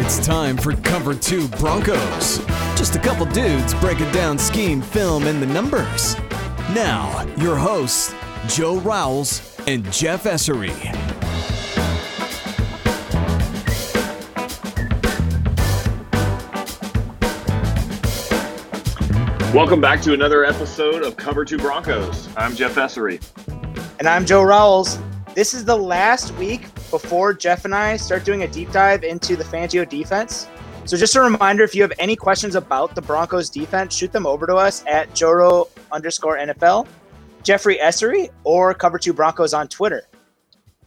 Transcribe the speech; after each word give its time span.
It's 0.00 0.24
time 0.24 0.56
for 0.56 0.76
Cover 0.76 1.12
2 1.12 1.48
Broncos. 1.58 2.38
Just 2.76 2.94
a 2.94 3.00
couple 3.00 3.26
dudes 3.26 3.74
breaking 3.74 4.08
down 4.12 4.38
scheme, 4.38 4.80
film, 4.80 5.26
and 5.26 5.42
the 5.42 5.46
numbers. 5.46 6.14
Now, 6.72 7.26
your 7.36 7.56
hosts, 7.56 8.14
Joe 8.46 8.78
Rowles 8.78 9.60
and 9.66 9.90
Jeff 9.92 10.22
Essery. 10.22 10.70
Welcome 19.52 19.80
back 19.80 20.00
to 20.02 20.12
another 20.12 20.44
episode 20.44 21.02
of 21.02 21.16
Cover 21.16 21.44
2 21.44 21.58
Broncos. 21.58 22.28
I'm 22.36 22.54
Jeff 22.54 22.76
Essery. 22.76 23.20
And 23.98 24.06
I'm 24.06 24.24
Joe 24.24 24.44
Rowles. 24.44 25.00
This 25.34 25.54
is 25.54 25.64
the 25.64 25.76
last 25.76 26.32
week 26.36 26.66
before 26.90 27.32
Jeff 27.34 27.64
and 27.64 27.74
I 27.74 27.96
start 27.96 28.24
doing 28.24 28.42
a 28.42 28.48
deep 28.48 28.70
dive 28.72 29.04
into 29.04 29.36
the 29.36 29.44
Fangio 29.44 29.88
defense. 29.88 30.48
So 30.84 30.96
just 30.96 31.16
a 31.16 31.20
reminder, 31.20 31.64
if 31.64 31.74
you 31.74 31.82
have 31.82 31.92
any 31.98 32.16
questions 32.16 32.54
about 32.54 32.94
the 32.94 33.02
Broncos 33.02 33.50
defense, 33.50 33.94
shoot 33.94 34.10
them 34.10 34.26
over 34.26 34.46
to 34.46 34.56
us 34.56 34.82
at 34.86 35.14
Joro 35.14 35.68
underscore 35.92 36.38
NFL, 36.38 36.86
Jeffrey 37.42 37.76
Essery, 37.76 38.30
or 38.44 38.72
Cover 38.72 38.98
2 38.98 39.12
Broncos 39.12 39.52
on 39.52 39.68
Twitter. 39.68 40.04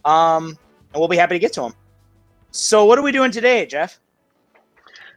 Um, 0.04 0.58
and 0.92 1.00
we'll 1.00 1.08
be 1.08 1.16
happy 1.16 1.36
to 1.36 1.38
get 1.38 1.52
to 1.52 1.60
them. 1.60 1.74
So 2.50 2.84
what 2.84 2.98
are 2.98 3.02
we 3.02 3.12
doing 3.12 3.30
today, 3.30 3.64
Jeff? 3.64 4.00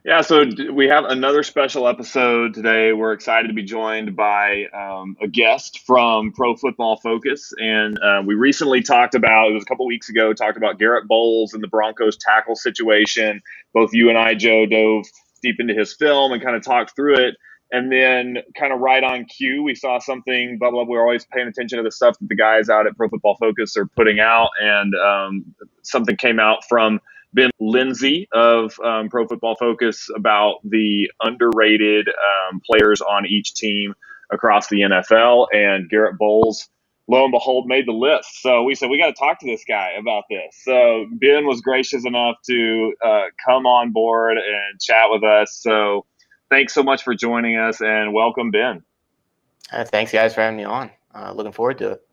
Yeah, 0.06 0.22
so 0.22 0.46
we 0.72 0.88
have 0.88 1.06
another 1.06 1.42
special 1.42 1.88
episode 1.88 2.54
today. 2.54 2.94
We're 2.94 3.14
excited 3.14 3.48
to 3.48 3.56
be 3.56 3.64
joined 3.64 4.16
by 4.16 4.66
um, 4.72 5.18
a 5.20 5.28
guest 5.28 5.80
from 5.80 6.32
Pro 6.32 6.56
Football 6.56 6.98
Focus. 6.98 7.52
And 7.58 7.98
uh, 7.98 8.22
we 8.24 8.36
recently 8.36 8.84
talked 8.84 9.16
about, 9.16 9.50
it 9.50 9.56
was 9.56 9.64
a 9.64 9.66
couple 9.66 9.88
weeks 9.88 10.08
ago, 10.08 10.32
talked 10.32 10.58
about 10.58 10.78
Garrett 10.78 11.08
Bolles 11.08 11.56
and 11.56 11.64
the 11.64 11.68
Broncos 11.68 12.18
tackle 12.18 12.56
situation. 12.56 13.42
Both 13.74 13.94
you 13.94 14.10
and 14.10 14.16
I, 14.16 14.36
Joe, 14.36 14.68
dove 14.68 15.06
deep 15.42 15.56
into 15.58 15.74
his 15.74 15.96
film 15.96 16.34
and 16.34 16.44
kind 16.44 16.56
of 16.56 16.64
talked 16.64 16.96
through 16.96 17.16
it. 17.16 17.36
And 17.72 17.92
then, 17.92 18.38
kind 18.56 18.72
of 18.72 18.82
right 18.82 19.04
on 19.04 19.26
cue, 19.26 19.64
we 19.64 19.74
saw 19.74 19.98
something. 19.98 20.60
Blah 20.60 20.70
blah. 20.70 20.84
We're 20.84 21.02
always 21.02 21.26
paying 21.26 21.48
attention 21.48 21.78
to 21.78 21.84
the 21.84 21.92
stuff 21.92 22.16
that 22.20 22.30
the 22.30 22.36
guys 22.36 22.70
out 22.70 22.86
at 22.86 22.96
Pro 22.96 23.10
Football 23.10 23.38
Focus 23.38 23.76
are 23.76 23.88
putting 23.88 24.20
out, 24.20 24.50
and 24.62 24.94
um, 24.94 25.56
something 25.82 26.16
came 26.16 26.40
out 26.40 26.64
from 26.70 27.02
Ben 27.36 27.52
Linsey 27.62 28.28
of 28.34 28.80
um, 28.80 29.10
Pro 29.10 29.28
Football 29.28 29.56
Focus 29.58 30.10
about 30.16 30.56
the 30.64 31.12
underrated 31.22 32.08
um, 32.08 32.62
players 32.66 33.02
on 33.02 33.26
each 33.26 33.54
team 33.54 33.94
across 34.32 34.70
the 34.70 34.78
NFL, 34.78 35.48
and 35.52 35.90
Garrett 35.90 36.18
Bolles, 36.18 36.70
lo 37.08 37.26
and 37.26 37.32
behold, 37.32 37.68
made 37.68 37.88
the 37.88 37.92
list. 37.92 38.42
So 38.42 38.64
we 38.64 38.74
said 38.74 38.90
we 38.90 38.98
got 38.98 39.08
to 39.08 39.14
talk 39.14 39.40
to 39.42 39.46
this 39.46 39.66
guy 39.68 39.92
about 40.00 40.24
this. 40.30 40.56
So 40.64 41.06
Ben 41.12 41.46
was 41.46 41.62
gracious 41.62 42.06
enough 42.06 42.38
to 42.48 42.94
uh, 43.06 43.24
come 43.46 43.66
on 43.66 43.92
board 43.92 44.38
and 44.38 44.82
chat 44.82 45.08
with 45.10 45.24
us. 45.24 45.60
So 45.62 46.06
thanks 46.50 46.74
so 46.74 46.84
much 46.84 47.04
for 47.04 47.14
joining 47.14 47.58
us, 47.58 47.82
and 47.82 48.14
welcome, 48.14 48.50
Ben. 48.50 48.82
Uh, 49.72 49.84
thanks, 49.84 50.12
guys, 50.12 50.34
for 50.34 50.42
having 50.42 50.58
me 50.58 50.64
on. 50.64 50.90
Uh, 51.14 51.34
looking 51.34 51.52
forward 51.52 51.78
to 51.80 51.92
it. 51.92 52.08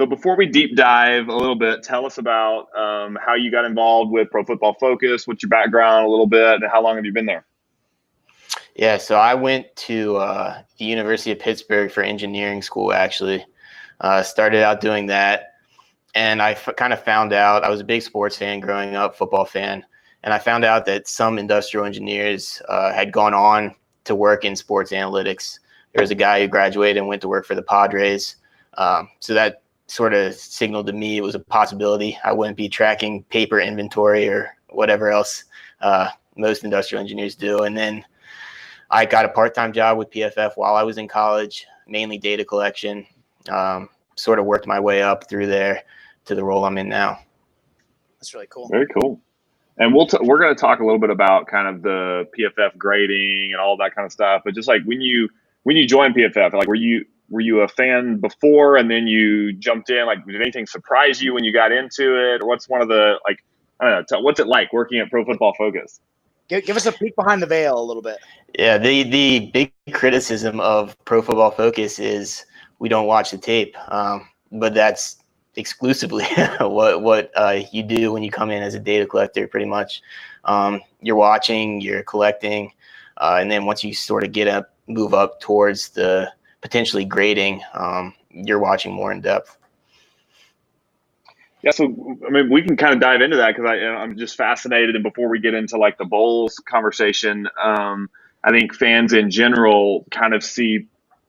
So 0.00 0.06
before 0.06 0.34
we 0.34 0.46
deep 0.46 0.76
dive 0.76 1.28
a 1.28 1.36
little 1.36 1.56
bit, 1.56 1.82
tell 1.82 2.06
us 2.06 2.16
about 2.16 2.74
um, 2.74 3.18
how 3.20 3.34
you 3.34 3.50
got 3.50 3.66
involved 3.66 4.10
with 4.10 4.30
Pro 4.30 4.42
Football 4.42 4.74
Focus. 4.80 5.26
What's 5.26 5.42
your 5.42 5.50
background 5.50 6.06
a 6.06 6.08
little 6.08 6.26
bit, 6.26 6.54
and 6.54 6.64
how 6.72 6.82
long 6.82 6.96
have 6.96 7.04
you 7.04 7.12
been 7.12 7.26
there? 7.26 7.44
Yeah, 8.74 8.96
so 8.96 9.16
I 9.16 9.34
went 9.34 9.66
to 9.76 10.16
uh, 10.16 10.62
the 10.78 10.86
University 10.86 11.32
of 11.32 11.38
Pittsburgh 11.38 11.92
for 11.92 12.02
engineering 12.02 12.62
school. 12.62 12.94
Actually, 12.94 13.44
uh, 14.00 14.22
started 14.22 14.62
out 14.62 14.80
doing 14.80 15.04
that, 15.08 15.56
and 16.14 16.40
I 16.40 16.52
f- 16.52 16.74
kind 16.78 16.94
of 16.94 17.04
found 17.04 17.34
out 17.34 17.62
I 17.62 17.68
was 17.68 17.80
a 17.80 17.84
big 17.84 18.00
sports 18.00 18.38
fan 18.38 18.60
growing 18.60 18.96
up, 18.96 19.14
football 19.18 19.44
fan, 19.44 19.84
and 20.22 20.32
I 20.32 20.38
found 20.38 20.64
out 20.64 20.86
that 20.86 21.08
some 21.08 21.38
industrial 21.38 21.84
engineers 21.84 22.62
uh, 22.70 22.90
had 22.90 23.12
gone 23.12 23.34
on 23.34 23.74
to 24.04 24.14
work 24.14 24.46
in 24.46 24.56
sports 24.56 24.92
analytics. 24.92 25.58
There 25.92 26.00
was 26.00 26.10
a 26.10 26.14
guy 26.14 26.40
who 26.40 26.48
graduated 26.48 26.96
and 26.96 27.06
went 27.06 27.20
to 27.20 27.28
work 27.28 27.44
for 27.44 27.54
the 27.54 27.62
Padres. 27.62 28.36
Um, 28.78 29.10
so 29.18 29.34
that 29.34 29.60
sort 29.90 30.14
of 30.14 30.34
signaled 30.34 30.86
to 30.86 30.92
me 30.92 31.16
it 31.16 31.22
was 31.22 31.34
a 31.34 31.40
possibility. 31.40 32.16
I 32.24 32.32
wouldn't 32.32 32.56
be 32.56 32.68
tracking 32.68 33.24
paper 33.24 33.58
inventory 33.58 34.28
or 34.28 34.56
whatever 34.68 35.10
else 35.10 35.44
uh, 35.80 36.08
most 36.36 36.62
industrial 36.62 37.00
engineers 37.00 37.34
do. 37.34 37.64
And 37.64 37.76
then 37.76 38.04
I 38.90 39.04
got 39.04 39.24
a 39.24 39.28
part 39.28 39.52
time 39.52 39.72
job 39.72 39.98
with 39.98 40.10
PFF 40.10 40.52
while 40.54 40.76
I 40.76 40.84
was 40.84 40.96
in 40.96 41.08
college, 41.08 41.66
mainly 41.88 42.18
data 42.18 42.44
collection. 42.44 43.04
Um, 43.48 43.88
sort 44.14 44.38
of 44.38 44.44
worked 44.44 44.66
my 44.66 44.78
way 44.78 45.02
up 45.02 45.28
through 45.28 45.46
there 45.46 45.82
to 46.26 46.34
the 46.36 46.44
role 46.44 46.64
I'm 46.64 46.78
in 46.78 46.88
now. 46.88 47.18
That's 48.18 48.32
really 48.32 48.46
cool. 48.46 48.68
Very 48.68 48.86
cool. 49.00 49.20
And 49.78 49.94
we'll 49.94 50.06
t- 50.06 50.18
we're 50.20 50.38
going 50.38 50.54
to 50.54 50.60
talk 50.60 50.78
a 50.80 50.84
little 50.84 51.00
bit 51.00 51.10
about 51.10 51.46
kind 51.46 51.66
of 51.66 51.82
the 51.82 52.28
PFF 52.38 52.76
grading 52.76 53.50
and 53.52 53.60
all 53.60 53.76
that 53.78 53.94
kind 53.94 54.06
of 54.06 54.12
stuff. 54.12 54.42
But 54.44 54.54
just 54.54 54.68
like 54.68 54.82
when 54.84 55.00
you 55.00 55.28
when 55.64 55.76
you 55.76 55.86
joined 55.86 56.14
PFF, 56.14 56.52
like 56.52 56.68
were 56.68 56.74
you 56.74 57.06
were 57.30 57.40
you 57.40 57.60
a 57.60 57.68
fan 57.68 58.18
before 58.18 58.76
and 58.76 58.90
then 58.90 59.06
you 59.06 59.52
jumped 59.52 59.88
in? 59.88 60.04
Like, 60.06 60.26
did 60.26 60.40
anything 60.40 60.66
surprise 60.66 61.22
you 61.22 61.32
when 61.32 61.44
you 61.44 61.52
got 61.52 61.72
into 61.72 62.16
it? 62.16 62.42
Or 62.42 62.48
what's 62.48 62.68
one 62.68 62.82
of 62.82 62.88
the 62.88 63.14
like 63.26 63.42
I 63.80 63.84
don't 63.84 64.10
know, 64.10 64.18
t- 64.18 64.22
what's 64.22 64.40
it 64.40 64.46
like 64.46 64.72
working 64.72 64.98
at 64.98 65.10
Pro 65.10 65.24
Football 65.24 65.54
Focus? 65.56 66.00
Give, 66.48 66.64
give 66.64 66.76
us 66.76 66.84
a 66.86 66.92
peek 66.92 67.14
behind 67.14 67.40
the 67.40 67.46
veil 67.46 67.78
a 67.78 67.82
little 67.82 68.02
bit. 68.02 68.18
Yeah, 68.58 68.76
the 68.76 69.04
the 69.04 69.50
big 69.52 69.72
criticism 69.92 70.60
of 70.60 70.96
Pro 71.04 71.22
Football 71.22 71.52
Focus 71.52 71.98
is 71.98 72.44
we 72.80 72.88
don't 72.88 73.06
watch 73.06 73.30
the 73.30 73.38
tape, 73.38 73.76
um, 73.92 74.28
but 74.50 74.74
that's 74.74 75.16
exclusively 75.54 76.24
what 76.60 77.02
what 77.02 77.30
uh, 77.36 77.60
you 77.72 77.84
do 77.84 78.12
when 78.12 78.24
you 78.24 78.30
come 78.30 78.50
in 78.50 78.62
as 78.62 78.74
a 78.74 78.80
data 78.80 79.06
collector. 79.06 79.46
Pretty 79.46 79.66
much, 79.66 80.02
um, 80.44 80.80
you're 81.00 81.16
watching, 81.16 81.80
you're 81.80 82.02
collecting, 82.02 82.72
uh, 83.18 83.38
and 83.40 83.50
then 83.50 83.64
once 83.64 83.84
you 83.84 83.94
sort 83.94 84.24
of 84.24 84.32
get 84.32 84.48
up, 84.48 84.74
move 84.88 85.14
up 85.14 85.40
towards 85.40 85.90
the 85.90 86.30
potentially 86.60 87.04
grading, 87.04 87.62
um, 87.74 88.14
you're 88.30 88.58
watching 88.58 88.92
more 88.92 89.12
in 89.12 89.20
depth. 89.20 89.56
Yeah, 91.62 91.72
so 91.72 91.84
I 92.26 92.30
mean, 92.30 92.50
we 92.50 92.62
can 92.62 92.76
kind 92.76 92.94
of 92.94 93.00
dive 93.00 93.20
into 93.20 93.36
that 93.36 93.54
because 93.54 93.70
I'm 93.70 94.16
just 94.16 94.36
fascinated. 94.36 94.94
And 94.94 95.04
before 95.04 95.28
we 95.28 95.40
get 95.40 95.52
into 95.52 95.76
like 95.76 95.98
the 95.98 96.06
Bolles 96.06 96.56
conversation, 96.66 97.48
um, 97.62 98.08
I 98.42 98.50
think 98.50 98.74
fans 98.74 99.12
in 99.12 99.30
general 99.30 100.06
kind 100.10 100.32
of 100.32 100.42
see 100.42 100.86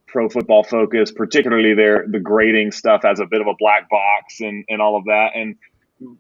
pro 0.08 0.30
football 0.30 0.64
focus, 0.64 1.12
particularly 1.12 1.74
their 1.74 2.06
the 2.08 2.20
grading 2.20 2.72
stuff, 2.72 3.04
as 3.04 3.20
a 3.20 3.26
bit 3.26 3.42
of 3.42 3.48
a 3.48 3.56
black 3.60 3.90
box 3.90 4.40
and 4.40 4.64
and 4.70 4.82
all 4.82 4.96
of 4.96 5.04
that. 5.06 5.32
And 5.36 5.58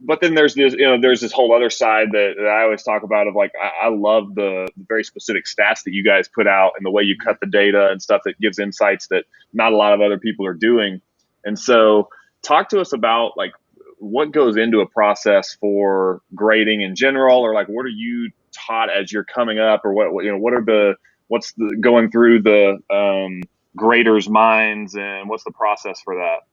but 0.01 0.21
then 0.21 0.35
there's 0.35 0.53
this 0.55 0.73
you 0.73 0.85
know 0.85 0.99
there's 1.01 1.21
this 1.21 1.31
whole 1.31 1.53
other 1.55 1.69
side 1.69 2.09
that, 2.11 2.35
that 2.37 2.47
I 2.47 2.63
always 2.63 2.83
talk 2.83 3.03
about 3.03 3.27
of 3.27 3.35
like 3.35 3.51
I, 3.61 3.87
I 3.87 3.89
love 3.89 4.35
the 4.35 4.67
very 4.87 5.03
specific 5.03 5.45
stats 5.45 5.83
that 5.83 5.93
you 5.93 6.03
guys 6.03 6.27
put 6.27 6.47
out 6.47 6.73
and 6.77 6.85
the 6.85 6.91
way 6.91 7.03
you 7.03 7.17
cut 7.17 7.39
the 7.39 7.47
data 7.47 7.89
and 7.91 8.01
stuff 8.01 8.21
that 8.25 8.39
gives 8.39 8.59
insights 8.59 9.07
that 9.07 9.25
not 9.53 9.73
a 9.73 9.75
lot 9.75 9.93
of 9.93 10.01
other 10.01 10.19
people 10.19 10.45
are 10.45 10.53
doing. 10.53 11.01
And 11.43 11.57
so 11.57 12.09
talk 12.43 12.69
to 12.69 12.79
us 12.79 12.93
about 12.93 13.33
like 13.37 13.53
what 13.97 14.31
goes 14.31 14.57
into 14.57 14.81
a 14.81 14.87
process 14.87 15.55
for 15.59 16.21
grading 16.35 16.81
in 16.81 16.95
general, 16.95 17.41
or 17.41 17.53
like 17.53 17.67
what 17.67 17.85
are 17.85 17.89
you 17.89 18.29
taught 18.51 18.89
as 18.91 19.11
you're 19.11 19.23
coming 19.23 19.59
up, 19.59 19.81
or 19.83 19.93
what, 19.93 20.13
what 20.13 20.25
you 20.25 20.31
know 20.31 20.37
what 20.37 20.53
are 20.53 20.63
the 20.63 20.95
what's 21.27 21.53
the 21.53 21.75
going 21.79 22.11
through 22.11 22.41
the 22.43 22.77
um, 22.93 23.41
graders' 23.75 24.29
minds, 24.29 24.95
and 24.95 25.29
what's 25.29 25.43
the 25.43 25.51
process 25.51 26.01
for 26.03 26.15
that? 26.15 26.50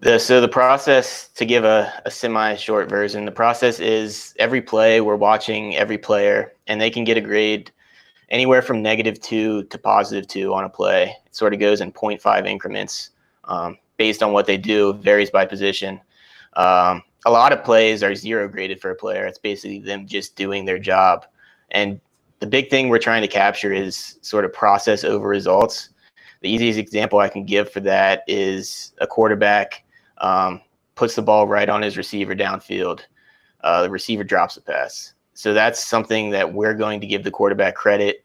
The, 0.00 0.18
so 0.18 0.40
the 0.42 0.48
process 0.48 1.28
to 1.28 1.46
give 1.46 1.64
a, 1.64 1.90
a 2.04 2.10
semi 2.10 2.54
short 2.56 2.88
version, 2.88 3.24
the 3.24 3.32
process 3.32 3.80
is 3.80 4.34
every 4.38 4.60
play 4.60 5.00
we're 5.00 5.16
watching 5.16 5.74
every 5.74 5.96
player, 5.96 6.52
and 6.66 6.80
they 6.80 6.90
can 6.90 7.04
get 7.04 7.16
a 7.16 7.20
grade 7.20 7.72
anywhere 8.28 8.60
from 8.60 8.82
negative 8.82 9.20
two 9.20 9.64
to 9.64 9.78
positive 9.78 10.28
two 10.28 10.52
on 10.52 10.64
a 10.64 10.68
play. 10.68 11.16
It 11.26 11.34
sort 11.34 11.54
of 11.54 11.60
goes 11.60 11.80
in 11.80 11.92
0.5 11.92 12.46
increments 12.46 13.10
um, 13.44 13.78
based 13.96 14.22
on 14.22 14.32
what 14.32 14.46
they 14.46 14.58
do, 14.58 14.92
varies 14.94 15.30
by 15.30 15.46
position. 15.46 16.00
Um, 16.54 17.02
a 17.24 17.30
lot 17.30 17.52
of 17.52 17.64
plays 17.64 18.02
are 18.02 18.14
zero 18.14 18.48
graded 18.48 18.80
for 18.80 18.90
a 18.90 18.94
player. 18.94 19.26
It's 19.26 19.38
basically 19.38 19.80
them 19.80 20.06
just 20.06 20.36
doing 20.36 20.66
their 20.66 20.78
job. 20.78 21.24
And 21.70 22.00
the 22.40 22.46
big 22.46 22.68
thing 22.68 22.88
we're 22.88 22.98
trying 22.98 23.22
to 23.22 23.28
capture 23.28 23.72
is 23.72 24.18
sort 24.20 24.44
of 24.44 24.52
process 24.52 25.04
over 25.04 25.26
results. 25.26 25.88
The 26.42 26.50
easiest 26.50 26.78
example 26.78 27.18
I 27.18 27.28
can 27.28 27.44
give 27.44 27.70
for 27.70 27.80
that 27.80 28.22
is 28.28 28.92
a 29.00 29.06
quarterback 29.06 29.84
um, 30.18 30.60
puts 30.94 31.14
the 31.14 31.22
ball 31.22 31.46
right 31.46 31.68
on 31.68 31.82
his 31.82 31.96
receiver 31.96 32.34
downfield. 32.34 33.00
Uh, 33.60 33.82
the 33.82 33.90
receiver 33.90 34.24
drops 34.24 34.54
the 34.54 34.60
pass. 34.60 35.14
So 35.34 35.52
that's 35.52 35.84
something 35.84 36.30
that 36.30 36.52
we're 36.52 36.74
going 36.74 37.00
to 37.00 37.06
give 37.06 37.22
the 37.22 37.30
quarterback 37.30 37.74
credit, 37.74 38.24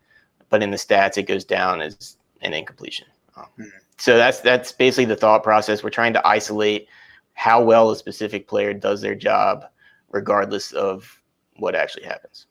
but 0.49 0.63
in 0.63 0.71
the 0.71 0.77
stats 0.77 1.17
it 1.17 1.23
goes 1.23 1.43
down 1.43 1.81
as 1.81 2.17
an 2.41 2.53
incompletion. 2.53 3.07
Um, 3.35 3.45
mm-hmm. 3.59 3.69
So 3.97 4.17
that's 4.17 4.39
that's 4.39 4.71
basically 4.71 5.05
the 5.05 5.15
thought 5.15 5.43
process. 5.43 5.83
We're 5.83 5.89
trying 5.89 6.13
to 6.13 6.27
isolate 6.27 6.87
how 7.33 7.61
well 7.63 7.91
a 7.91 7.95
specific 7.95 8.47
player 8.47 8.73
does 8.73 9.01
their 9.01 9.15
job, 9.15 9.65
regardless 10.09 10.71
of 10.71 11.21
what 11.57 11.75
actually 11.75 12.05
happens. 12.05 12.47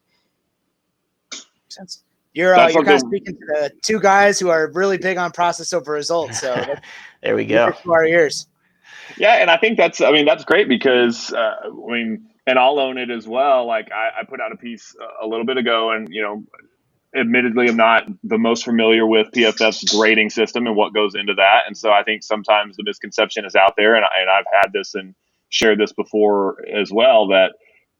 Sense. 1.69 2.05
You're 2.35 2.55
uh, 2.55 2.69
you're 2.69 2.85
kind 2.85 2.95
of 2.95 3.01
speaking 3.01 3.35
to 3.35 3.47
the 3.47 3.73
two 3.83 3.99
guys 3.99 4.39
who 4.39 4.51
are 4.51 4.71
really 4.73 4.99
big 4.99 5.17
on 5.17 5.33
process 5.33 5.73
over 5.73 5.93
results. 5.93 6.41
So 6.41 6.77
there 7.23 7.35
we 7.35 7.45
go. 7.45 7.73
To 7.73 7.93
our 7.93 8.05
ears. 8.05 8.47
Yeah, 9.19 9.35
and 9.35 9.51
I 9.51 9.57
think 9.57 9.77
that's 9.77 10.01
I 10.01 10.13
mean 10.13 10.27
that's 10.27 10.45
great 10.45 10.69
because 10.69 11.33
uh, 11.33 11.55
I 11.65 11.93
mean 11.93 12.27
and 12.47 12.59
I'll 12.59 12.79
own 12.79 12.99
it 12.99 13.11
as 13.11 13.29
well. 13.29 13.67
Like 13.67 13.91
I, 13.93 14.21
I 14.21 14.25
put 14.25 14.41
out 14.41 14.53
a 14.53 14.57
piece 14.57 14.95
a 15.23 15.27
little 15.27 15.45
bit 15.47 15.57
ago, 15.57 15.91
and 15.91 16.09
you 16.11 16.23
know 16.23 16.45
admittedly 17.15 17.69
I'm 17.69 17.77
not 17.77 18.05
the 18.23 18.39
most 18.39 18.65
familiar 18.65 19.07
with 19.07 19.31
PFF's 19.33 19.85
grading 19.97 20.31
system 20.31 20.67
and 20.67 20.77
what 20.77 20.95
goes 20.95 21.15
into 21.15 21.35
that. 21.35 21.63
And 21.67 21.77
so 21.77 21.91
I 21.91 22.03
think 22.03 22.23
sometimes 22.23 22.77
the 22.77 22.85
misconception 22.85 23.45
is 23.45 23.57
out 23.57 23.75
there, 23.77 23.95
and, 23.97 24.05
I, 24.05 24.09
and 24.21 24.31
I've 24.31 24.45
had 24.53 24.73
this 24.73 24.95
and 24.95 25.15
shared 25.49 25.79
this 25.81 25.93
before 25.93 26.59
as 26.73 26.93
well, 26.93 27.29
that 27.29 27.55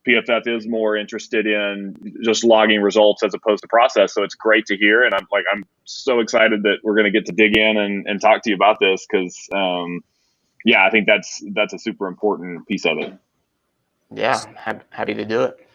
PFF 0.07 0.47
is 0.47 0.67
more 0.67 0.95
interested 0.95 1.45
in 1.45 1.95
just 2.23 2.43
logging 2.43 2.81
results 2.81 3.23
as 3.23 3.33
opposed 3.33 3.61
to 3.61 3.67
process. 3.67 4.13
So 4.13 4.23
it's 4.23 4.35
great 4.35 4.65
to 4.67 4.77
hear. 4.77 5.03
And 5.03 5.13
I'm 5.13 5.27
like, 5.31 5.43
I'm 5.51 5.65
so 5.83 6.21
excited 6.21 6.63
that 6.63 6.77
we're 6.83 6.95
going 6.95 7.05
to 7.05 7.11
get 7.11 7.25
to 7.27 7.33
dig 7.33 7.55
in 7.55 7.77
and, 7.77 8.07
and 8.07 8.19
talk 8.19 8.41
to 8.43 8.49
you 8.49 8.55
about 8.55 8.79
this 8.79 9.05
because, 9.09 9.37
um, 9.53 10.01
yeah, 10.65 10.85
I 10.85 10.89
think 10.89 11.07
that's 11.07 11.43
that's 11.53 11.73
a 11.73 11.79
super 11.79 12.07
important 12.07 12.67
piece 12.67 12.85
of 12.85 12.97
it. 12.99 13.13
Yeah, 14.13 14.39
happy 14.91 15.13
to 15.13 15.25
do 15.25 15.43
it. 15.43 15.67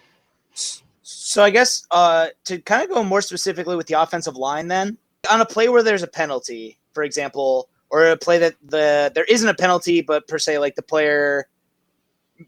So 1.02 1.42
I 1.42 1.50
guess 1.50 1.86
uh, 1.90 2.28
to 2.44 2.60
kind 2.60 2.82
of 2.82 2.90
go 2.90 3.02
more 3.02 3.22
specifically 3.22 3.76
with 3.76 3.86
the 3.86 4.00
offensive 4.00 4.36
line, 4.36 4.68
then 4.68 4.98
on 5.30 5.40
a 5.40 5.46
play 5.46 5.68
where 5.68 5.82
there's 5.82 6.02
a 6.02 6.08
penalty, 6.08 6.78
for 6.92 7.02
example, 7.02 7.68
or 7.90 8.06
a 8.06 8.16
play 8.16 8.38
that 8.38 8.54
the 8.62 9.12
there 9.14 9.24
isn't 9.24 9.48
a 9.48 9.54
penalty, 9.54 10.02
but 10.02 10.26
per 10.28 10.38
se 10.38 10.58
like 10.58 10.74
the 10.74 10.82
player 10.82 11.48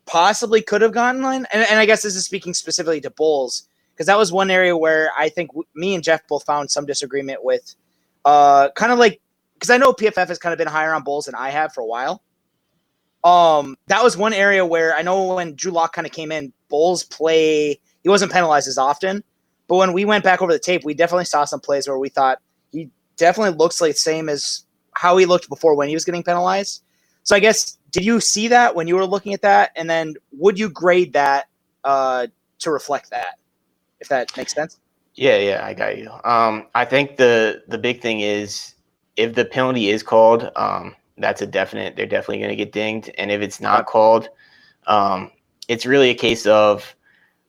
possibly 0.07 0.61
could 0.61 0.83
have 0.83 0.93
gotten 0.93 1.23
line, 1.23 1.47
and, 1.53 1.67
and 1.69 1.79
I 1.79 1.87
guess 1.87 2.03
this 2.03 2.17
is 2.17 2.25
speaking 2.25 2.55
specifically 2.55 3.01
to 3.03 3.11
Bolles 3.11 3.69
because 3.95 4.07
that 4.07 4.19
was 4.19 4.33
one 4.33 4.51
area 4.51 4.77
where 4.77 5.11
I 5.17 5.29
think 5.29 5.51
w- 5.51 5.67
me 5.75 5.95
and 5.95 6.05
Jeff 6.05 6.27
both 6.29 6.45
found 6.45 6.71
some 6.71 6.87
disagreement 6.87 7.43
with, 7.43 7.75
uh, 8.25 8.71
kind 8.77 8.93
of 8.93 8.99
like 8.99 9.21
because 9.55 9.71
I 9.71 9.77
know 9.77 9.93
PFF 9.93 10.29
has 10.29 10.39
kind 10.39 10.53
of 10.53 10.59
been 10.59 10.69
higher 10.69 10.95
on 10.95 11.03
Bolles 11.03 11.27
than 11.27 11.35
I 11.35 11.51
have 11.51 11.73
for 11.73 11.81
a 11.81 11.87
while. 11.87 12.23
Um, 13.25 13.77
that 13.89 14.03
was 14.03 14.17
one 14.17 14.33
area 14.33 14.65
where 14.65 14.95
I 14.95 15.03
know 15.03 15.35
when 15.35 15.55
Drew 15.55 15.73
Lock 15.73 15.93
kind 15.93 16.07
of 16.07 16.13
came 16.13 16.31
in, 16.31 16.53
Bolles 16.69 17.03
play 17.05 17.81
he 18.03 18.09
wasn't 18.09 18.33
penalized 18.33 18.69
as 18.69 18.79
often. 18.79 19.23
But 19.67 19.77
when 19.77 19.93
we 19.93 20.05
went 20.05 20.25
back 20.25 20.41
over 20.41 20.53
the 20.53 20.59
tape, 20.59 20.85
we 20.85 20.95
definitely 20.95 21.27
saw 21.27 21.45
some 21.45 21.61
plays 21.61 21.87
where 21.87 21.99
we 21.99 22.09
thought 22.09 22.39
he 22.73 22.89
definitely 23.17 23.57
looks 23.57 23.81
like 23.81 23.97
same 23.97 24.29
as 24.29 24.65
how 24.95 25.17
he 25.17 25.27
looked 25.27 25.49
before 25.49 25.75
when 25.75 25.89
he 25.89 25.95
was 25.95 26.05
getting 26.05 26.23
penalized. 26.23 26.83
So 27.23 27.37
I 27.37 27.41
guess 27.41 27.77
did 27.91 28.05
you 28.05 28.21
see 28.21 28.49
that 28.49 28.75
when 28.75 28.89
you 28.89 28.97
were 28.97 29.05
looking 29.05 29.35
at 29.35 29.43
that, 29.43 29.73
and 29.77 29.89
then 29.91 30.15
would 30.33 30.59
you 30.59 30.71
grade 30.71 31.13
that 31.13 31.49
uh, 31.85 32.29
to 32.61 32.71
reflect 32.71 33.11
that, 33.11 33.39
if 34.01 34.09
that 34.09 34.35
makes 34.37 34.55
sense? 34.55 34.79
Yeah, 35.15 35.37
yeah, 35.37 35.65
I 35.65 35.75
got 35.75 35.99
you. 35.99 36.11
Um, 36.25 36.67
I 36.75 36.85
think 36.85 37.17
the 37.17 37.63
the 37.69 37.79
big 37.79 38.01
thing 38.01 38.21
is 38.21 38.75
if 39.17 39.35
the 39.35 39.45
penalty 39.45 39.91
is 39.91 40.03
called, 40.03 40.51
um, 40.57 40.95
that's 41.19 41.43
a 41.43 41.47
definite. 41.47 41.97
They're 41.97 42.07
definitely 42.07 42.39
going 42.39 42.51
to 42.51 42.57
get 42.57 42.73
dinged, 42.73 43.11
and 43.19 43.31
if 43.31 43.41
it's 43.41 43.61
not 43.61 43.87
called, 43.87 44.29
um, 44.87 45.31
it's 45.69 45.87
really 45.87 46.11
a 46.11 46.15
case 46.15 46.47
of 46.47 46.95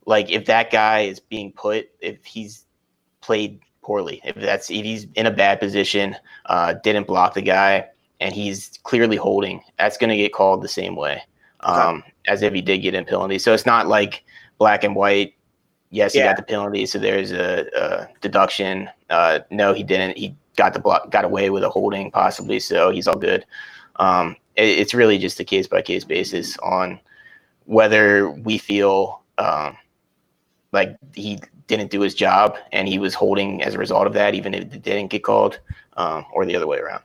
like 0.06 0.30
if 0.30 0.46
that 0.46 0.72
guy 0.72 1.02
is 1.02 1.20
being 1.20 1.52
put, 1.52 1.90
if 2.02 2.24
he's 2.26 2.66
played 3.22 3.60
poorly, 3.82 4.22
if 4.24 4.36
that's 4.36 4.70
if 4.70 4.84
he's 4.84 5.08
in 5.16 5.26
a 5.26 5.32
bad 5.32 5.60
position, 5.60 6.16
uh, 6.46 6.74
didn't 6.84 7.08
block 7.08 7.34
the 7.34 7.42
guy, 7.42 7.88
and 8.20 8.34
he's 8.34 8.80
clearly 8.84 9.16
holding, 9.16 9.62
that's 9.78 9.98
going 9.98 10.10
to 10.10 10.18
get 10.18 10.34
called 10.34 10.62
the 10.62 10.68
same 10.68 10.96
way 10.96 11.22
um, 11.62 11.98
okay. 11.98 12.14
as 12.28 12.42
if 12.42 12.54
he 12.54 12.62
did 12.62 12.80
get 12.80 12.94
in 12.94 13.06
penalty. 13.06 13.40
So 13.40 13.54
it's 13.54 13.66
not 13.66 13.88
like 13.88 14.24
black 14.58 14.84
and 14.84 14.96
white. 14.96 15.36
Yes, 15.92 16.14
he 16.14 16.20
got 16.20 16.38
the 16.38 16.44
penalty, 16.44 16.86
so 16.86 17.00
there's 17.00 17.32
a, 17.32 17.66
a 17.76 18.08
deduction. 18.22 18.90
Uh, 19.10 19.40
no, 19.50 19.74
he 19.74 19.82
didn't. 19.82 20.18
He 20.18 20.36
got 20.56 20.74
the 20.74 20.79
block, 20.79 21.10
got 21.12 21.25
away 21.25 21.50
with 21.50 21.63
a 21.63 21.70
holding 21.70 22.12
possibly, 22.12 22.60
so 22.60 22.91
he's 22.91 23.08
all 23.08 23.18
good. 23.18 23.46
Um, 23.98 24.36
it, 24.56 24.68
it's 24.68 24.94
really 24.94 25.18
just 25.18 25.39
a 25.39 25.44
case 25.44 25.68
by 25.68 25.82
case 25.82 26.03
basis 26.03 26.58
on 26.60 27.00
whether 27.65 28.32
we 28.32 28.58
feel 28.58 29.22
um, 29.38 29.77
like 30.72 30.98
he 31.13 31.39
didn't 31.68 31.91
do 31.91 32.01
his 32.01 32.15
job 32.15 32.58
and 32.72 32.88
he 32.88 33.00
was 33.00 33.13
holding 33.13 33.62
as 33.62 33.75
a 33.75 33.77
result 33.77 34.08
of 34.08 34.13
that, 34.13 34.34
even 34.34 34.53
if 34.53 34.74
it 34.74 34.82
didn't 34.82 35.08
get 35.08 35.24
called, 35.24 35.60
um, 35.98 36.25
or 36.34 36.46
the 36.46 36.56
other 36.56 36.68
way 36.68 36.79
around. 36.79 37.03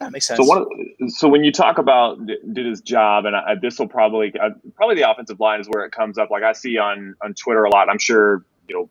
That 0.00 0.12
makes 0.12 0.26
sense. 0.26 0.38
So 0.38 0.44
one, 0.44 0.64
so 1.08 1.28
when 1.28 1.42
you 1.42 1.50
talk 1.50 1.78
about 1.78 2.24
did 2.24 2.64
his 2.64 2.80
job, 2.80 3.24
and 3.24 3.34
I, 3.34 3.56
this 3.60 3.78
will 3.78 3.88
probably 3.88 4.32
uh, 4.40 4.50
probably 4.76 4.94
the 4.94 5.10
offensive 5.10 5.40
line 5.40 5.60
is 5.60 5.66
where 5.68 5.84
it 5.84 5.90
comes 5.90 6.18
up. 6.18 6.30
Like 6.30 6.44
I 6.44 6.52
see 6.52 6.78
on 6.78 7.16
on 7.20 7.34
Twitter 7.34 7.64
a 7.64 7.70
lot. 7.70 7.88
I'm 7.88 7.98
sure 7.98 8.44
you 8.68 8.76
know 8.76 8.88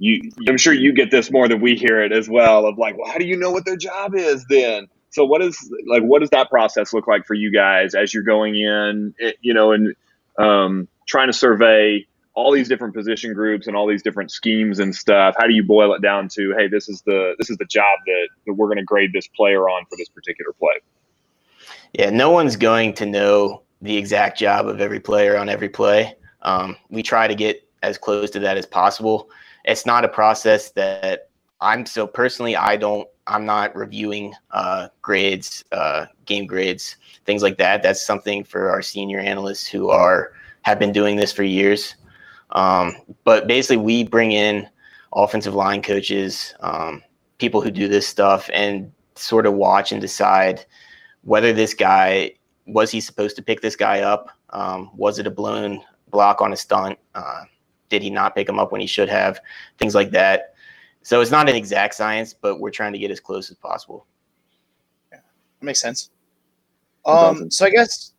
you. 0.00 0.30
I'm 0.48 0.58
sure 0.58 0.72
you 0.72 0.92
get 0.92 1.10
this 1.10 1.30
more 1.30 1.46
than 1.46 1.60
we 1.60 1.76
hear 1.76 2.02
it 2.02 2.10
as 2.10 2.28
well. 2.28 2.66
Of 2.66 2.78
like, 2.78 2.98
well, 2.98 3.10
how 3.10 3.18
do 3.18 3.26
you 3.26 3.36
know 3.36 3.50
what 3.50 3.64
their 3.64 3.76
job 3.76 4.14
is 4.14 4.44
then? 4.48 4.88
So 5.10 5.24
what 5.24 5.42
is 5.42 5.72
like 5.86 6.02
what 6.02 6.20
does 6.20 6.30
that 6.30 6.50
process 6.50 6.92
look 6.92 7.06
like 7.06 7.26
for 7.26 7.34
you 7.34 7.52
guys 7.52 7.94
as 7.94 8.12
you're 8.12 8.22
going 8.22 8.56
in? 8.56 9.14
You 9.40 9.54
know, 9.54 9.72
and 9.72 9.94
um, 10.38 10.88
trying 11.06 11.28
to 11.28 11.32
survey 11.32 12.06
all 12.34 12.52
these 12.52 12.68
different 12.68 12.94
position 12.94 13.34
groups 13.34 13.66
and 13.66 13.76
all 13.76 13.86
these 13.86 14.02
different 14.02 14.30
schemes 14.30 14.78
and 14.78 14.94
stuff 14.94 15.34
how 15.36 15.46
do 15.46 15.52
you 15.52 15.64
boil 15.64 15.92
it 15.92 16.00
down 16.00 16.28
to 16.28 16.54
hey 16.56 16.68
this 16.68 16.88
is 16.88 17.02
the 17.02 17.34
this 17.38 17.50
is 17.50 17.56
the 17.56 17.64
job 17.64 17.98
that, 18.06 18.28
that 18.46 18.54
we're 18.54 18.68
going 18.68 18.78
to 18.78 18.84
grade 18.84 19.12
this 19.12 19.26
player 19.26 19.68
on 19.68 19.84
for 19.86 19.96
this 19.96 20.08
particular 20.08 20.52
play 20.52 20.74
yeah 21.92 22.08
no 22.08 22.30
one's 22.30 22.56
going 22.56 22.94
to 22.94 23.04
know 23.04 23.62
the 23.82 23.96
exact 23.96 24.38
job 24.38 24.68
of 24.68 24.80
every 24.80 25.00
player 25.00 25.36
on 25.36 25.48
every 25.48 25.68
play 25.68 26.14
um, 26.42 26.76
we 26.88 27.02
try 27.02 27.26
to 27.26 27.34
get 27.34 27.68
as 27.82 27.98
close 27.98 28.30
to 28.30 28.38
that 28.38 28.56
as 28.56 28.64
possible 28.64 29.28
it's 29.64 29.86
not 29.86 30.04
a 30.04 30.08
process 30.08 30.70
that 30.72 31.30
I'm 31.60 31.86
so 31.86 32.06
personally 32.06 32.56
I 32.56 32.76
don't 32.76 33.08
I'm 33.26 33.46
not 33.46 33.76
reviewing 33.76 34.34
uh, 34.50 34.88
grades, 35.02 35.64
uh, 35.70 36.06
game 36.26 36.46
grades, 36.46 36.96
things 37.26 37.42
like 37.42 37.58
that. 37.58 37.82
That's 37.82 38.04
something 38.04 38.42
for 38.42 38.70
our 38.70 38.82
senior 38.82 39.20
analysts 39.20 39.68
who 39.68 39.88
are 39.88 40.32
have 40.62 40.78
been 40.78 40.92
doing 40.92 41.16
this 41.16 41.32
for 41.32 41.44
years. 41.44 41.94
Um, 42.50 42.96
but 43.24 43.46
basically, 43.46 43.76
we 43.76 44.04
bring 44.04 44.32
in 44.32 44.68
offensive 45.12 45.54
line 45.54 45.82
coaches, 45.82 46.54
um, 46.60 47.02
people 47.38 47.60
who 47.60 47.70
do 47.70 47.86
this 47.86 48.06
stuff, 48.06 48.50
and 48.52 48.90
sort 49.14 49.46
of 49.46 49.54
watch 49.54 49.92
and 49.92 50.00
decide 50.00 50.64
whether 51.22 51.52
this 51.52 51.74
guy 51.74 52.32
was 52.66 52.90
he 52.90 53.00
supposed 53.00 53.36
to 53.36 53.42
pick 53.42 53.60
this 53.60 53.76
guy 53.76 54.00
up. 54.00 54.30
Um, 54.50 54.90
was 54.96 55.18
it 55.18 55.26
a 55.26 55.30
blown 55.30 55.82
block 56.10 56.40
on 56.40 56.52
a 56.52 56.56
stunt? 56.56 56.98
Uh, 57.14 57.44
did 57.90 58.02
he 58.02 58.08
not 58.08 58.34
pick 58.34 58.48
him 58.48 58.58
up 58.58 58.72
when 58.72 58.80
he 58.80 58.86
should 58.86 59.08
have? 59.08 59.40
Things 59.78 59.94
like 59.94 60.10
that. 60.12 60.54
So 61.02 61.20
it's 61.20 61.30
not 61.30 61.48
an 61.48 61.56
exact 61.56 61.94
science, 61.94 62.34
but 62.34 62.60
we're 62.60 62.70
trying 62.70 62.92
to 62.92 62.98
get 62.98 63.10
as 63.10 63.20
close 63.20 63.50
as 63.50 63.56
possible. 63.56 64.06
Yeah, 65.12 65.18
that 65.18 65.64
makes 65.64 65.80
sense. 65.80 66.10
Um, 67.06 67.50
so 67.50 67.66
I 67.66 67.70
guess 67.70 68.12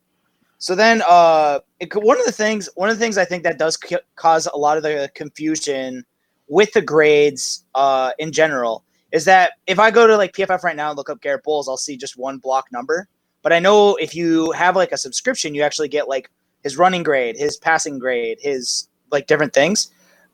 so. 0.58 0.75
Then, 0.75 1.04
uh, 1.08 1.60
it, 1.80 1.96
one 1.96 2.20
of 2.20 2.25
the 2.25 2.32
things, 2.32 2.68
one 2.75 2.90
of 2.90 2.98
the 2.98 3.04
things 3.04 3.18
I 3.18 3.25
think 3.25 3.44
that 3.44 3.60
does 3.60 3.78
c- 3.84 3.98
cause 4.16 4.48
a 4.51 4.58
lot 4.58 4.78
of 4.78 4.84
the 4.84 5.10
confusion 5.13 6.04
with 6.48 6.74
the 6.74 6.82
grades, 6.82 7.66
uh, 7.75 8.12
in 8.18 8.32
general, 8.32 8.84
is 9.12 9.25
that 9.25 9.54
if 9.68 9.78
I 9.80 9.92
go 9.92 10.08
to 10.08 10.18
like 10.18 10.34
PFF 10.34 10.63
right 10.63 10.75
now 10.75 10.90
and 10.90 10.98
look 10.98 11.10
up 11.10 11.22
Garrett 11.22 11.44
Bolles, 11.44 11.70
I'll 11.70 11.78
see 11.78 11.96
just 11.96 12.18
one 12.18 12.40
block 12.40 12.66
number. 12.72 13.08
But 13.44 13.54
I 13.54 13.60
know 13.60 13.96
if 13.96 14.16
you 14.16 14.51
have 14.51 14.75
like 14.75 14.92
a 14.92 14.98
subscription, 14.98 15.54
you 15.54 15.62
actually 15.62 15.90
get 15.90 16.08
like 16.08 16.30
his 16.63 16.78
running 16.78 17.04
grade, 17.04 17.38
his 17.38 17.58
passing 17.58 18.00
grade, 18.00 18.40
his 18.42 18.88
like 19.12 19.27
different 19.27 19.53
things. 19.53 19.91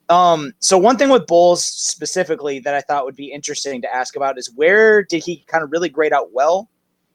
Um, 0.10 0.54
so 0.60 0.78
one 0.78 0.98
thing 0.98 1.10
with 1.10 1.28
Bolles 1.28 1.66
specifically 1.66 2.60
that 2.60 2.74
I 2.74 2.82
thought 2.82 3.06
would 3.06 3.16
be 3.16 3.32
interesting 3.32 3.82
to 3.82 3.94
ask 3.94 4.16
about 4.16 4.38
is 4.38 4.52
where 4.56 5.04
did 5.04 5.24
he 5.24 5.44
kind 5.48 5.64
of 5.64 5.72
really 5.72 5.90
grade 5.90 6.14
out 6.14 6.32
well, 6.32 6.70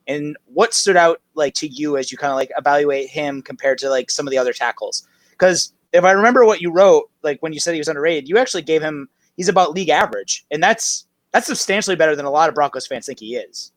and 0.06 0.36
what 0.44 0.74
stood 0.74 0.96
out 0.96 1.20
like 1.34 1.54
to 1.54 1.68
you 1.68 1.96
as 1.96 2.12
you 2.12 2.18
kind 2.18 2.30
of 2.30 2.36
like 2.36 2.50
evaluate 2.58 3.08
him 3.08 3.40
compared 3.40 3.78
to 3.78 3.88
like 3.88 4.10
some 4.10 4.26
of 4.26 4.30
the 4.30 4.38
other 4.38 4.52
tackles? 4.52 5.06
Because 5.30 5.72
if 5.92 6.04
I 6.04 6.12
remember 6.12 6.44
what 6.44 6.60
you 6.60 6.70
wrote, 6.70 7.10
like 7.22 7.40
when 7.42 7.52
you 7.52 7.60
said 7.60 7.72
he 7.72 7.80
was 7.80 7.88
underrated, 7.88 8.28
you 8.28 8.38
actually 8.38 8.62
gave 8.62 8.82
him 8.82 9.08
he's 9.36 9.48
about 9.48 9.72
league 9.72 9.88
average, 9.88 10.44
and 10.50 10.62
that's 10.62 11.06
that's 11.32 11.46
substantially 11.46 11.96
better 11.96 12.14
than 12.14 12.26
a 12.26 12.30
lot 12.30 12.48
of 12.48 12.54
Broncos 12.54 12.86
fans 12.86 13.06
think 13.06 13.20
he 13.20 13.36
is. 13.36 13.72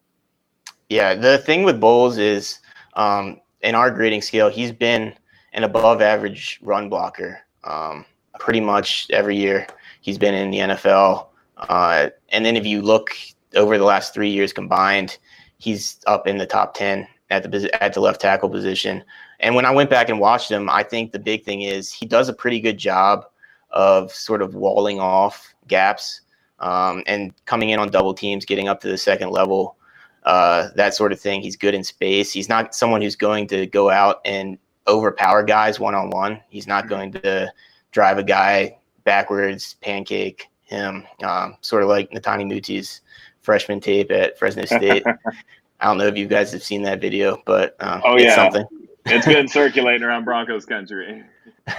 Yeah, 0.89 1.15
the 1.15 1.37
thing 1.37 1.63
with 1.63 1.79
Bolles 1.79 2.17
is 2.17 2.59
um, 2.93 3.39
in 3.61 3.75
our 3.75 3.89
grading 3.89 4.21
scale, 4.21 4.49
he's 4.49 4.71
been 4.71 5.13
an 5.53 5.63
above 5.63 6.01
average 6.01 6.59
run 6.61 6.89
blocker. 6.89 7.39
Um, 7.65 8.05
pretty 8.39 8.61
much 8.61 9.07
every 9.09 9.35
year 9.35 9.67
he's 10.01 10.17
been 10.17 10.33
in 10.33 10.51
the 10.51 10.59
NFL. 10.59 11.27
Uh, 11.57 12.09
and 12.29 12.45
then 12.45 12.55
if 12.55 12.65
you 12.65 12.81
look 12.81 13.15
over 13.55 13.77
the 13.77 13.83
last 13.83 14.13
three 14.13 14.29
years 14.29 14.53
combined, 14.53 15.17
he's 15.57 15.99
up 16.05 16.27
in 16.27 16.37
the 16.37 16.45
top 16.45 16.73
10 16.75 17.07
at 17.31 17.49
the 17.49 17.83
at 17.83 17.93
the 17.93 17.99
left 17.99 18.21
tackle 18.21 18.49
position. 18.49 19.03
And 19.39 19.55
when 19.55 19.65
I 19.65 19.71
went 19.71 19.89
back 19.89 20.09
and 20.09 20.19
watched 20.19 20.51
him, 20.51 20.69
I 20.69 20.83
think 20.83 21.11
the 21.11 21.19
big 21.19 21.43
thing 21.43 21.61
is 21.61 21.91
he 21.91 22.05
does 22.05 22.29
a 22.29 22.33
pretty 22.33 22.59
good 22.59 22.77
job 22.77 23.25
of 23.71 24.11
sort 24.11 24.41
of 24.41 24.55
walling 24.55 24.99
off 24.99 25.53
gaps 25.67 26.21
um, 26.59 27.03
and 27.07 27.33
coming 27.45 27.69
in 27.69 27.79
on 27.79 27.89
double 27.89 28.13
teams, 28.13 28.45
getting 28.45 28.67
up 28.67 28.79
to 28.81 28.87
the 28.87 28.97
second 28.97 29.31
level, 29.31 29.75
uh, 30.23 30.69
that 30.75 30.93
sort 30.93 31.11
of 31.11 31.19
thing. 31.19 31.41
He's 31.41 31.55
good 31.55 31.73
in 31.73 31.83
space. 31.83 32.31
He's 32.31 32.47
not 32.47 32.73
someone 32.73 33.01
who's 33.01 33.15
going 33.15 33.47
to 33.47 33.65
go 33.67 33.89
out 33.89 34.21
and 34.23 34.57
overpower 34.87 35.43
guys 35.43 35.79
one 35.79 35.95
on 35.95 36.09
one. 36.09 36.41
He's 36.49 36.67
not 36.67 36.87
going 36.87 37.11
to 37.13 37.51
drive 37.91 38.17
a 38.17 38.23
guy 38.23 38.77
backwards, 39.03 39.75
pancake 39.81 40.49
him, 40.63 41.05
um, 41.23 41.57
sort 41.61 41.83
of 41.83 41.89
like 41.89 42.11
Netane 42.11 42.47
Muti's 42.47 43.01
freshman 43.41 43.79
tape 43.79 44.11
at 44.11 44.37
Fresno 44.37 44.65
State. 44.65 45.03
I 45.79 45.85
don't 45.85 45.97
know 45.97 46.07
if 46.07 46.17
you 46.17 46.27
guys 46.27 46.51
have 46.51 46.63
seen 46.63 46.81
that 46.83 47.01
video, 47.01 47.41
but 47.45 47.75
um, 47.79 48.01
oh 48.03 48.17
yeah, 48.17 48.35
something. 48.35 48.65
it's 49.05 49.27
been 49.27 49.47
circulating 49.47 50.03
around 50.03 50.25
Broncos 50.25 50.65
country. 50.65 51.23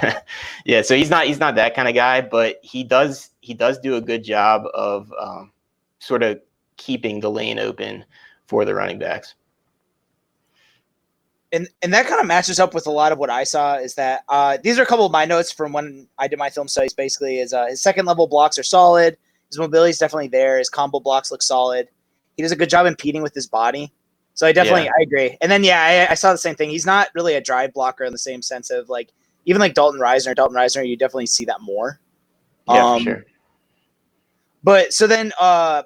yeah, 0.64 0.82
so 0.82 0.94
he's 0.94 1.10
not 1.10 1.26
he's 1.26 1.40
not 1.40 1.54
that 1.56 1.74
kind 1.74 1.88
of 1.88 1.94
guy, 1.94 2.20
but 2.20 2.58
he 2.62 2.84
does 2.84 3.30
he 3.40 3.54
does 3.54 3.78
do 3.78 3.96
a 3.96 4.00
good 4.00 4.22
job 4.22 4.64
of 4.74 5.12
um, 5.18 5.52
sort 5.98 6.22
of 6.22 6.40
keeping 6.76 7.20
the 7.20 7.30
lane 7.30 7.58
open 7.58 8.04
for 8.46 8.64
the 8.64 8.74
running 8.74 8.98
backs 8.98 9.34
and 11.52 11.68
and 11.82 11.92
that 11.92 12.06
kind 12.06 12.20
of 12.20 12.26
matches 12.26 12.58
up 12.58 12.74
with 12.74 12.86
a 12.86 12.90
lot 12.90 13.12
of 13.12 13.18
what 13.18 13.30
I 13.30 13.44
saw. 13.44 13.76
Is 13.76 13.94
that 13.94 14.24
uh, 14.28 14.58
these 14.62 14.78
are 14.78 14.82
a 14.82 14.86
couple 14.86 15.06
of 15.06 15.12
my 15.12 15.24
notes 15.24 15.52
from 15.52 15.72
when 15.72 16.08
I 16.18 16.28
did 16.28 16.38
my 16.38 16.50
film 16.50 16.68
studies. 16.68 16.92
Basically, 16.92 17.38
is 17.38 17.52
uh, 17.52 17.66
his 17.66 17.80
second 17.80 18.06
level 18.06 18.26
blocks 18.26 18.58
are 18.58 18.62
solid. 18.62 19.16
His 19.48 19.58
mobility 19.58 19.90
is 19.90 19.98
definitely 19.98 20.28
there. 20.28 20.58
His 20.58 20.68
combo 20.68 20.98
blocks 21.00 21.30
look 21.30 21.42
solid. 21.42 21.88
He 22.36 22.42
does 22.42 22.52
a 22.52 22.56
good 22.56 22.68
job 22.68 22.86
impeding 22.86 23.22
with 23.22 23.34
his 23.34 23.46
body. 23.46 23.92
So 24.34 24.46
I 24.46 24.52
definitely 24.52 24.84
yeah. 24.84 24.90
I 24.98 25.02
agree. 25.02 25.38
And 25.40 25.50
then 25.50 25.64
yeah, 25.64 26.06
I, 26.08 26.12
I, 26.12 26.14
saw 26.14 26.30
the 26.30 26.38
same 26.38 26.54
thing. 26.54 26.68
He's 26.68 26.84
not 26.84 27.08
really 27.14 27.34
a 27.34 27.40
drive 27.40 27.72
blocker 27.72 28.04
in 28.04 28.12
the 28.12 28.18
same 28.18 28.42
sense 28.42 28.68
of 28.70 28.90
like 28.90 29.12
even 29.46 29.60
like 29.60 29.72
Dalton 29.72 29.98
Risner. 29.98 30.34
Dalton 30.34 30.56
Risner, 30.56 30.86
you 30.86 30.96
definitely 30.96 31.26
see 31.26 31.46
that 31.46 31.62
more. 31.62 32.00
Yeah, 32.68 32.84
um, 32.84 33.02
sure. 33.02 33.24
But 34.62 34.92
so 34.92 35.06
then, 35.06 35.32
uh, 35.40 35.84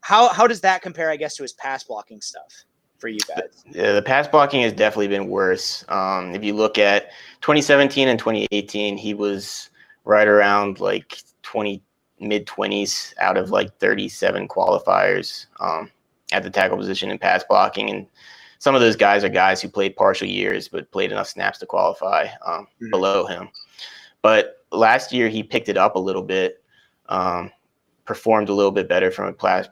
how 0.00 0.28
how 0.28 0.46
does 0.46 0.62
that 0.62 0.80
compare? 0.80 1.10
I 1.10 1.16
guess 1.16 1.36
to 1.36 1.42
his 1.42 1.52
pass 1.52 1.84
blocking 1.84 2.22
stuff 2.22 2.64
for 3.00 3.08
you 3.08 3.18
guys? 3.34 3.64
Yeah, 3.70 3.92
the 3.92 4.02
pass 4.02 4.28
blocking 4.28 4.62
has 4.62 4.72
definitely 4.72 5.08
been 5.08 5.28
worse. 5.28 5.84
Um, 5.88 6.34
if 6.34 6.44
you 6.44 6.54
look 6.54 6.78
at 6.78 7.10
2017 7.40 8.08
and 8.08 8.18
2018, 8.18 8.96
he 8.96 9.14
was 9.14 9.70
right 10.04 10.28
around 10.28 10.80
like 10.80 11.22
20 11.42 11.82
mid 12.20 12.46
20s 12.46 13.14
out 13.18 13.36
of 13.36 13.50
like 13.50 13.76
37 13.78 14.46
qualifiers 14.48 15.46
um, 15.58 15.90
at 16.32 16.42
the 16.42 16.50
tackle 16.50 16.76
position 16.76 17.10
in 17.10 17.18
pass 17.18 17.42
blocking, 17.48 17.90
and 17.90 18.06
some 18.58 18.74
of 18.74 18.80
those 18.80 18.96
guys 18.96 19.24
are 19.24 19.30
guys 19.30 19.60
who 19.60 19.68
played 19.68 19.96
partial 19.96 20.28
years 20.28 20.68
but 20.68 20.90
played 20.90 21.10
enough 21.10 21.28
snaps 21.28 21.58
to 21.58 21.66
qualify 21.66 22.28
um, 22.46 22.66
mm-hmm. 22.66 22.90
below 22.90 23.26
him. 23.26 23.48
But 24.22 24.64
last 24.70 25.12
year 25.12 25.28
he 25.28 25.42
picked 25.42 25.68
it 25.68 25.78
up 25.78 25.96
a 25.96 26.00
little 26.00 26.22
bit, 26.22 26.62
um, 27.08 27.50
performed 28.04 28.50
a 28.50 28.54
little 28.54 28.70
bit 28.70 28.88
better 28.88 29.10
from 29.10 29.28
a 29.28 29.32
pass 29.32 29.68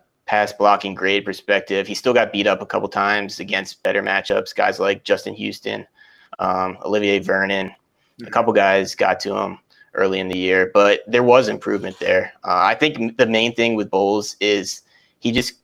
blocking 0.59 0.95
grade 0.95 1.25
perspective. 1.25 1.87
He 1.87 1.95
still 1.95 2.15
got 2.15 2.33
beat 2.33 2.47
up 2.47 2.63
a 2.63 2.67
couple 2.67 2.89
times 2.89 3.41
against 3.41 3.83
better 3.83 4.03
matchups. 4.03 4.55
Guys 4.55 4.79
like 4.79 5.05
Justin 5.05 5.35
Houston, 5.35 5.87
um, 6.39 6.79
Olivier 6.85 7.19
Vernon, 7.19 7.67
a 7.69 8.25
hmm. 8.25 8.31
couple 8.31 8.53
guys 8.53 8.95
got 8.95 9.21
to 9.21 9.37
him 9.37 9.59
early 9.95 10.21
in 10.21 10.29
the 10.29 10.39
year, 10.39 10.71
but 10.75 11.01
there 11.07 11.23
was 11.23 11.49
improvement 11.49 11.99
there. 11.99 12.33
Uh, 12.45 12.61
I 12.63 12.75
think 12.75 13.17
the 13.17 13.27
main 13.27 13.55
thing 13.55 13.75
with 13.75 13.91
Bolles 13.91 14.37
is 14.41 14.83
he 15.19 15.33
just 15.33 15.55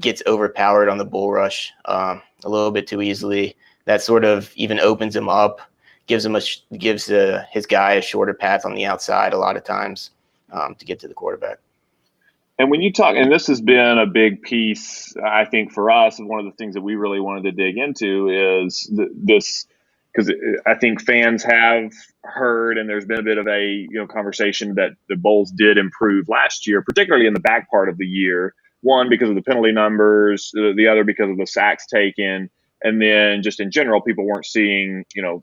gets 0.00 0.22
overpowered 0.26 0.88
on 0.88 0.98
the 0.98 1.04
bull 1.04 1.32
rush 1.32 1.72
um, 1.86 2.22
a 2.44 2.48
little 2.48 2.70
bit 2.70 2.86
too 2.86 3.02
easily. 3.02 3.56
That 3.86 4.02
sort 4.02 4.24
of 4.24 4.52
even 4.54 4.78
opens 4.80 5.16
him 5.16 5.28
up, 5.28 5.60
gives 6.06 6.24
him 6.24 6.36
a 6.36 6.42
gives 6.76 7.10
uh, 7.10 7.44
his 7.50 7.66
guy 7.66 7.92
a 7.92 8.02
shorter 8.02 8.34
path 8.34 8.66
on 8.66 8.74
the 8.74 8.84
outside 8.84 9.32
a 9.32 9.38
lot 9.38 9.56
of 9.56 9.64
times 9.64 10.10
um, 10.52 10.74
to 10.74 10.84
get 10.84 11.00
to 11.00 11.08
the 11.08 11.14
quarterback. 11.14 11.58
And 12.58 12.70
when 12.70 12.80
you 12.80 12.92
talk, 12.92 13.14
and 13.16 13.30
this 13.30 13.46
has 13.46 13.60
been 13.60 13.98
a 13.98 14.06
big 14.06 14.42
piece, 14.42 15.14
I 15.16 15.44
think, 15.44 15.72
for 15.72 15.92
us, 15.92 16.18
one 16.18 16.40
of 16.40 16.46
the 16.46 16.56
things 16.56 16.74
that 16.74 16.80
we 16.80 16.96
really 16.96 17.20
wanted 17.20 17.44
to 17.44 17.52
dig 17.52 17.78
into 17.78 18.64
is 18.64 18.90
this, 18.92 19.66
because 20.12 20.32
I 20.66 20.74
think 20.74 21.00
fans 21.00 21.44
have 21.44 21.92
heard, 22.24 22.78
and 22.78 22.88
there's 22.88 23.04
been 23.04 23.20
a 23.20 23.22
bit 23.22 23.38
of 23.38 23.46
a 23.46 23.86
you 23.88 23.92
know 23.92 24.08
conversation 24.08 24.74
that 24.74 24.90
the 25.08 25.14
Bolles 25.14 25.52
did 25.52 25.78
improve 25.78 26.28
last 26.28 26.66
year, 26.66 26.82
particularly 26.82 27.28
in 27.28 27.34
the 27.34 27.40
back 27.40 27.70
part 27.70 27.88
of 27.88 27.96
the 27.96 28.06
year. 28.06 28.54
One 28.80 29.08
because 29.08 29.28
of 29.28 29.36
the 29.36 29.42
penalty 29.42 29.72
numbers, 29.72 30.50
the 30.52 30.88
other 30.90 31.04
because 31.04 31.30
of 31.30 31.36
the 31.36 31.46
sacks 31.46 31.86
taken, 31.86 32.50
and 32.82 33.00
then 33.00 33.42
just 33.42 33.60
in 33.60 33.70
general, 33.70 34.00
people 34.00 34.24
weren't 34.24 34.46
seeing, 34.46 35.04
you 35.14 35.22
know, 35.22 35.42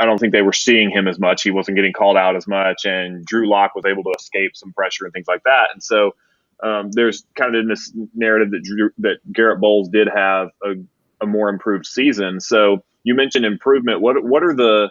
I 0.00 0.06
don't 0.06 0.18
think 0.18 0.32
they 0.32 0.42
were 0.42 0.52
seeing 0.52 0.90
him 0.90 1.06
as 1.06 1.18
much. 1.18 1.42
He 1.42 1.50
wasn't 1.50 1.76
getting 1.76 1.92
called 1.92 2.16
out 2.16 2.34
as 2.34 2.48
much, 2.48 2.84
and 2.84 3.24
Drew 3.24 3.48
Lock 3.48 3.74
was 3.76 3.84
able 3.84 4.02
to 4.04 4.12
escape 4.18 4.56
some 4.56 4.72
pressure 4.72 5.04
and 5.04 5.12
things 5.12 5.28
like 5.28 5.42
that. 5.44 5.68
And 5.72 5.82
so 5.82 6.14
um, 6.62 6.90
there's 6.92 7.24
kind 7.36 7.54
of 7.54 7.60
in 7.60 7.68
this 7.68 7.92
narrative 8.14 8.50
that 8.52 8.62
Drew, 8.62 8.90
that 8.98 9.18
Garrett 9.32 9.60
Bolles 9.60 9.88
did 9.88 10.08
have 10.14 10.48
a, 10.64 10.74
a 11.20 11.26
more 11.26 11.48
improved 11.48 11.86
season. 11.86 12.40
So 12.40 12.84
you 13.04 13.14
mentioned 13.14 13.44
improvement. 13.44 14.00
What 14.00 14.22
what 14.24 14.42
are 14.42 14.54
the 14.54 14.90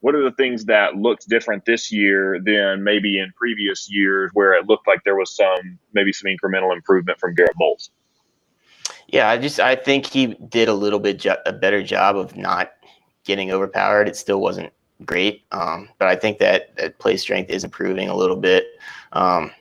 what 0.00 0.14
are 0.14 0.22
the 0.22 0.32
things 0.32 0.66
that 0.66 0.96
looked 0.96 1.28
different 1.28 1.64
this 1.64 1.90
year 1.90 2.38
than 2.44 2.84
maybe 2.84 3.18
in 3.18 3.32
previous 3.36 3.90
years 3.90 4.30
where 4.34 4.52
it 4.52 4.66
looked 4.66 4.86
like 4.86 5.00
there 5.04 5.16
was 5.16 5.34
some 5.34 5.78
maybe 5.94 6.12
some 6.12 6.30
incremental 6.30 6.74
improvement 6.74 7.18
from 7.18 7.34
Garrett 7.34 7.56
Bolles? 7.56 7.90
Yeah, 9.08 9.28
I 9.28 9.38
just 9.38 9.60
I 9.60 9.76
think 9.76 10.06
he 10.06 10.34
did 10.48 10.68
a 10.68 10.74
little 10.74 10.98
bit 10.98 11.20
jo- 11.20 11.40
a 11.46 11.52
better 11.52 11.82
job 11.82 12.16
of 12.16 12.36
not 12.36 12.72
getting 13.24 13.52
overpowered. 13.52 14.08
It 14.08 14.16
still 14.16 14.40
wasn't 14.40 14.72
great, 15.04 15.44
um, 15.52 15.88
but 15.98 16.08
I 16.08 16.16
think 16.16 16.38
that 16.38 16.76
that 16.76 16.98
play 16.98 17.16
strength 17.16 17.50
is 17.50 17.64
improving 17.64 18.08
a 18.08 18.16
little 18.16 18.36
bit. 18.36 18.66
Um, 19.12 19.52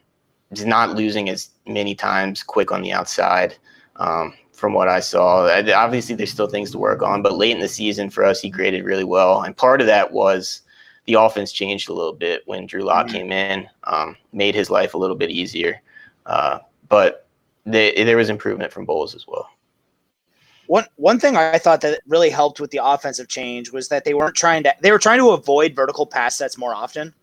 Not 0.66 0.96
losing 0.96 1.30
as 1.30 1.50
many 1.66 1.96
times 1.96 2.44
quick 2.44 2.72
on 2.72 2.82
the 2.82 2.92
outside. 2.92 3.56
Um, 3.96 4.34
from 4.54 4.74
what 4.74 4.88
I 4.88 5.00
saw, 5.00 5.50
obviously 5.74 6.16
there's 6.16 6.32
still 6.32 6.48
things 6.48 6.72
to 6.72 6.78
work 6.78 7.02
on, 7.02 7.22
but 7.22 7.38
late 7.38 7.52
in 7.56 7.60
the 7.60 7.68
season 7.68 8.10
for 8.10 8.24
us, 8.24 8.40
he 8.40 8.50
graded 8.50 8.86
really 8.86 9.04
well, 9.04 9.42
and 9.42 9.58
part 9.58 9.82
of 9.82 9.88
that 9.88 10.12
was 10.12 10.62
the 11.06 11.16
offense 11.16 11.52
changed 11.52 11.90
a 11.90 11.94
little 11.94 12.14
bit 12.14 12.44
when 12.46 12.66
Drew 12.66 12.84
Lock 12.84 13.08
Mm-hmm. 13.08 13.16
came 13.16 13.32
in, 13.32 13.68
um, 13.86 14.16
made 14.32 14.56
his 14.56 14.70
life 14.70 14.94
a 14.94 14.98
little 14.98 15.18
bit 15.18 15.30
easier. 15.30 15.82
Uh, 16.26 16.60
but 16.88 17.28
they, 17.66 18.04
there 18.04 18.18
was 18.18 18.30
improvement 18.30 18.72
from 18.72 18.86
Bolles 18.86 19.16
as 19.16 19.28
well. 19.28 19.50
One 20.68 20.86
one 20.96 21.20
thing 21.20 21.36
I 21.36 21.58
thought 21.58 21.82
that 21.82 22.00
really 22.08 22.30
helped 22.30 22.62
with 22.62 22.72
the 22.72 22.80
offensive 22.82 23.28
change 23.28 23.72
was 23.72 23.90
that 23.90 24.06
they 24.06 24.14
weren't 24.14 24.36
trying 24.36 24.64
to 24.64 24.74
they 24.82 24.92
were 24.92 25.00
trying 25.00 25.20
to 25.20 25.32
avoid 25.32 25.76
vertical 25.76 26.06
pass 26.06 26.38
sets 26.38 26.58
more 26.58 26.74
often. 26.74 27.14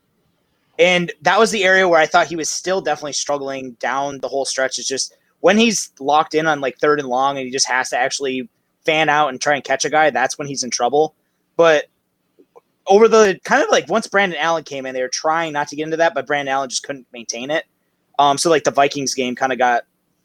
And 0.81 1.13
that 1.21 1.39
was 1.39 1.51
the 1.51 1.63
area 1.63 1.87
where 1.87 2.01
I 2.01 2.07
thought 2.07 2.27
he 2.27 2.37
was 2.37 2.49
still 2.49 2.81
definitely 2.81 3.13
struggling 3.13 3.73
down 3.73 4.19
the 4.21 4.29
whole 4.29 4.47
stretch. 4.47 4.79
It's 4.79 4.89
just 4.89 5.15
when 5.41 5.59
he's 5.59 5.93
locked 6.01 6.35
in 6.35 6.47
on 6.47 6.63
like 6.63 6.79
third 6.79 6.99
and 6.99 7.09
long 7.09 7.37
and 7.37 7.45
he 7.45 7.53
just 7.53 7.69
has 7.69 7.91
to 7.91 7.99
actually 7.99 8.49
fan 8.87 9.11
out 9.11 9.29
and 9.29 9.39
try 9.39 9.55
and 9.55 9.63
catch 9.63 9.85
a 9.85 9.91
guy, 9.91 10.09
that's 10.09 10.39
when 10.39 10.49
he's 10.49 10.63
in 10.63 10.71
trouble. 10.71 11.15
But 11.57 11.85
over 12.87 13.09
the 13.09 13.39
kind 13.45 13.63
of 13.63 13.69
like 13.71 13.91
once 13.91 14.07
Brandon 14.07 14.39
Allen 14.41 14.65
came 14.65 14.87
in, 14.87 14.95
they 14.95 15.03
were 15.03 15.09
trying 15.09 15.53
not 15.53 15.69
to 15.69 15.77
get 15.77 15.85
into 15.85 15.99
that, 15.99 16.15
but 16.15 16.27
Brandon 16.27 16.53
Allen 16.53 16.71
just 16.71 16.83
couldn't 16.83 17.07
maintain 17.13 17.51
it. 17.51 17.67
Um, 18.19 18.39
so 18.39 18.49
like 18.49 18.65
the 18.65 18.71
Vikings 18.71 19.15
game 19.15 19.35
kind 19.35 19.53
of 19.53 19.59
got 19.59 19.85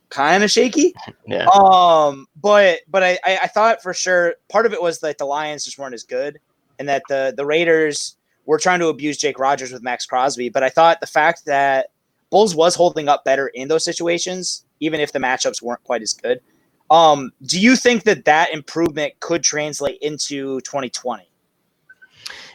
kind 0.10 0.42
of 0.44 0.50
shaky. 0.50 0.94
Yeah. 1.28 1.48
Um, 1.48 2.28
but 2.40 2.82
but 2.88 3.04
I, 3.04 3.18
I 3.26 3.40
I 3.44 3.48
thought 3.48 3.82
for 3.82 3.96
sure 3.96 4.36
part 4.48 4.68
of 4.68 4.74
it 4.74 4.82
was 4.82 5.00
that 5.00 5.18
the 5.18 5.26
Lions 5.26 5.66
just 5.66 5.80
weren't 5.80 5.96
as 5.96 6.04
good, 6.04 6.40
and 6.78 6.88
that 6.88 7.02
the 7.10 7.34
the 7.36 7.46
Raiders 7.46 8.16
were 8.46 8.60
trying 8.60 8.80
to 8.80 8.88
abuse 8.88 9.18
Jake 9.18 9.40
Rodgers 9.40 9.72
with 9.72 9.84
Maxx 9.84 10.06
Crosby. 10.06 10.50
But 10.50 10.64
I 10.64 10.70
thought 10.70 11.02
the 11.02 11.08
fact 11.08 11.46
that 11.46 11.88
Bolles 12.30 12.56
was 12.56 12.76
holding 12.76 13.08
up 13.08 13.24
better 13.24 13.48
in 13.48 13.68
those 13.68 13.84
situations, 13.84 14.66
even 14.80 15.00
if 15.00 15.12
the 15.12 15.20
matchups 15.20 15.62
weren't 15.62 15.84
quite 15.84 16.02
as 16.02 16.14
good. 16.14 16.42
Um, 16.90 17.32
do 17.44 17.60
you 17.60 17.76
think 17.76 18.04
that 18.04 18.26
that 18.26 18.54
improvement 18.54 19.14
could 19.20 19.44
translate 19.44 19.98
into 20.02 20.62
2020? 20.62 21.28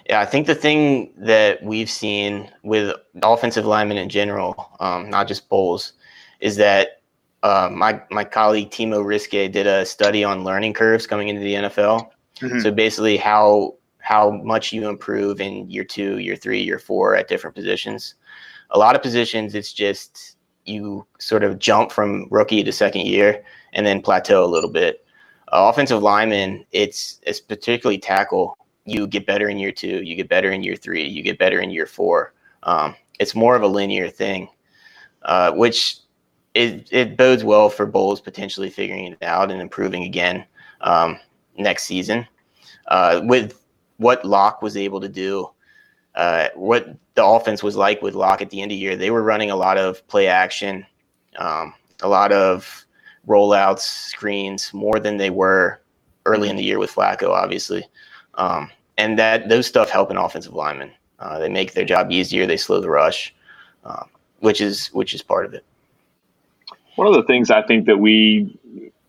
Yeah, 0.09 0.21
I 0.21 0.27
think 0.27 0.47
the 0.47 0.55
thing 0.55 1.13
that 1.17 1.63
we've 1.63 1.91
seen 1.91 2.51
with 2.63 2.95
offensive 3.23 3.65
linemen 3.65 3.97
in 3.97 4.09
general, 4.09 4.71
um, 4.81 5.09
not 5.11 5.29
just 5.29 5.49
Bolles, 5.49 5.93
is 6.41 6.57
that 6.57 7.01
uh, 7.43 7.69
my 7.73 8.01
my 8.11 8.25
colleague 8.25 8.71
Timo 8.71 9.05
Riske 9.05 9.51
did 9.51 9.67
a 9.67 9.87
study 9.87 10.25
on 10.25 10.45
learning 10.45 10.75
curves 10.75 11.07
coming 11.07 11.29
into 11.29 11.41
the 11.41 11.55
NFL. 11.55 12.11
Mhm. 12.41 12.63
So 12.63 12.71
basically, 12.71 13.17
how 13.17 13.77
how 14.11 14.33
much 14.43 14.73
you 14.73 14.89
improve 14.89 15.41
in 15.41 15.71
year 15.71 15.85
two, 15.85 16.19
year 16.19 16.35
three, 16.35 16.61
year 16.61 16.81
four 16.81 17.15
at 17.15 17.29
different 17.29 17.55
positions. 17.55 18.17
A 18.71 18.79
lot 18.79 18.97
of 18.97 19.03
positions, 19.03 19.55
it's 19.55 19.73
just 19.73 20.37
you 20.65 21.07
sort 21.21 21.45
of 21.45 21.61
jump 21.61 21.93
from 21.93 22.27
rookie 22.29 22.65
to 22.65 22.73
second 22.73 23.07
year 23.07 23.45
and 23.73 23.87
then 23.87 24.03
plateau 24.03 24.45
a 24.45 24.51
little 24.51 24.69
bit. 24.69 25.07
Uh, 25.53 25.71
offensive 25.71 26.03
lineman, 26.03 26.67
it's 26.73 27.21
it's 27.23 27.41
particularly 27.41 27.99
tackle. 27.99 28.59
You 28.85 29.07
get 29.07 29.27
better 29.27 29.49
in 29.49 29.61
year 29.61 29.71
two, 29.71 30.03
you 30.03 30.17
get 30.17 30.29
better 30.29 30.51
in 30.51 30.65
year 30.65 30.75
three, 30.75 31.07
you 31.07 31.23
get 31.23 31.39
better 31.39 31.61
in 31.61 31.71
year 31.71 31.87
four. 31.87 32.35
Um, 32.65 32.97
it's 33.21 33.37
more 33.37 33.55
of 33.55 33.63
a 33.63 33.69
linear 33.69 34.09
thing, 34.09 34.49
uh, 35.23 35.53
which 35.53 35.99
it, 36.55 36.89
it 36.91 37.17
bodes 37.17 37.45
well 37.45 37.71
for 37.71 37.87
Bolles 37.87 38.21
potentially 38.21 38.71
figuring 38.71 39.07
it 39.13 39.23
out 39.23 39.53
and 39.53 39.61
improving 39.61 40.03
again 40.03 40.45
um, 40.81 41.21
next 41.57 41.85
season. 41.85 42.27
Uh, 42.89 43.21
with 43.23 43.60
what 44.01 44.25
Lock 44.25 44.63
was 44.63 44.79
able 44.79 44.99
to 45.03 45.09
do, 45.09 45.51
uh, 46.15 46.49
what 46.55 46.89
the 47.15 47.25
offense 47.25 47.63
was 47.63 47.77
like 47.77 48.01
with 48.01 48.15
Lock 48.15 48.41
at 48.41 48.49
the 48.49 48.63
end 48.63 48.73
of 48.73 48.77
the 48.77 48.81
year, 48.81 48.97
they 48.97 49.11
were 49.11 49.23
running 49.23 49.51
a 49.51 49.57
lot 49.57 49.77
of 49.77 50.07
play 50.09 50.27
action, 50.27 50.87
um, 51.37 51.75
a 52.01 52.09
lot 52.09 52.33
of 52.33 52.87
rollouts, 53.29 53.81
screens, 53.81 54.73
more 54.73 54.99
than 54.99 55.19
they 55.19 55.29
were 55.29 55.83
early 56.25 56.49
in 56.49 56.57
the 56.57 56.65
year 56.65 56.79
with 56.79 56.91
Flacco, 56.91 57.29
obviously. 57.29 57.85
Um, 58.37 58.71
and 58.97 59.19
that 59.19 59.51
those 59.51 59.67
stuff 59.67 59.91
help 59.91 60.11
an 60.11 60.17
offensive 60.17 60.55
lineman. 60.55 60.93
Uh, 61.19 61.39
they 61.39 61.51
make 61.51 61.75
their 61.75 61.85
job 61.85 62.11
easier. 62.11 62.47
They 62.47 62.57
slow 62.57 62.81
the 62.81 62.89
rush, 62.89 63.35
um, 63.85 64.09
which 64.39 64.63
is 64.63 64.87
which 64.89 65.13
is 65.13 65.21
part 65.21 65.45
of 65.45 65.53
it. 65.53 65.65
One 66.97 67.07
of 67.07 67.13
the 67.13 67.25
things 67.25 67.51
I 67.51 67.61
think 67.63 67.85
that 67.85 67.99
we 67.99 68.59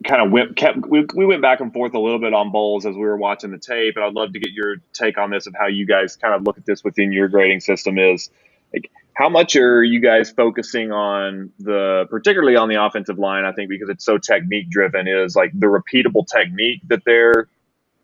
kind 0.03 0.21
of 0.21 0.31
went 0.31 0.55
kept 0.55 0.85
we, 0.87 1.05
we 1.15 1.25
went 1.25 1.41
back 1.41 1.59
and 1.59 1.73
forth 1.73 1.93
a 1.93 1.99
little 1.99 2.19
bit 2.19 2.33
on 2.33 2.51
Bolles 2.51 2.85
as 2.85 2.95
we 2.95 3.01
were 3.01 3.17
watching 3.17 3.51
the 3.51 3.57
tape, 3.57 3.95
and 3.95 4.05
I'd 4.05 4.13
love 4.13 4.33
to 4.33 4.39
get 4.39 4.51
your 4.51 4.77
take 4.93 5.17
on 5.17 5.29
this 5.29 5.47
of 5.47 5.55
how 5.59 5.67
you 5.67 5.85
guys 5.85 6.15
kind 6.15 6.33
of 6.33 6.43
look 6.43 6.57
at 6.57 6.65
this 6.65 6.83
within 6.83 7.11
your 7.11 7.27
grading 7.27 7.59
system. 7.59 7.97
Is 7.97 8.29
like 8.73 8.91
how 9.13 9.29
much 9.29 9.55
are 9.55 9.83
you 9.83 9.99
guys 9.99 10.31
focusing 10.31 10.91
on 10.91 11.51
the 11.59 12.05
particularly 12.09 12.55
on 12.55 12.69
the 12.69 12.83
offensive 12.83 13.19
line? 13.19 13.45
I 13.45 13.51
think 13.51 13.69
because 13.69 13.89
it's 13.89 14.05
so 14.05 14.17
technique 14.17 14.69
driven, 14.69 15.07
is 15.07 15.35
like 15.35 15.51
the 15.53 15.67
repeatable 15.67 16.25
technique 16.27 16.81
that 16.87 17.03
they're 17.05 17.47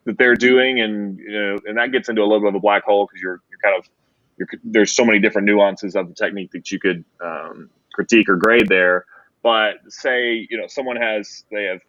that 0.05 0.17
they're 0.17 0.35
doing, 0.35 0.79
and 0.79 1.17
you 1.17 1.31
know, 1.31 1.57
and 1.65 1.77
that 1.77 1.91
gets 1.91 2.09
into 2.09 2.21
a 2.21 2.25
little 2.25 2.41
bit 2.41 2.49
of 2.49 2.55
a 2.55 2.59
black 2.59 2.83
hole 2.83 3.07
because 3.07 3.21
you're 3.21 3.41
you're 3.49 3.59
kind 3.63 3.77
of 3.77 3.89
you're, 4.37 4.47
there's 4.63 4.93
so 4.93 5.05
many 5.05 5.19
different 5.19 5.47
nuances 5.47 5.95
of 5.95 6.07
the 6.07 6.13
technique 6.13 6.51
that 6.51 6.71
you 6.71 6.79
could 6.79 7.03
um, 7.23 7.69
critique 7.93 8.29
or 8.29 8.35
grade 8.35 8.67
there. 8.67 9.05
But 9.47 9.75
say 9.87 10.45
you 10.49 10.57
know 10.57 10.67
someone 10.67 10.97
has 10.97 11.45
they 11.53 11.63
have 11.63 11.79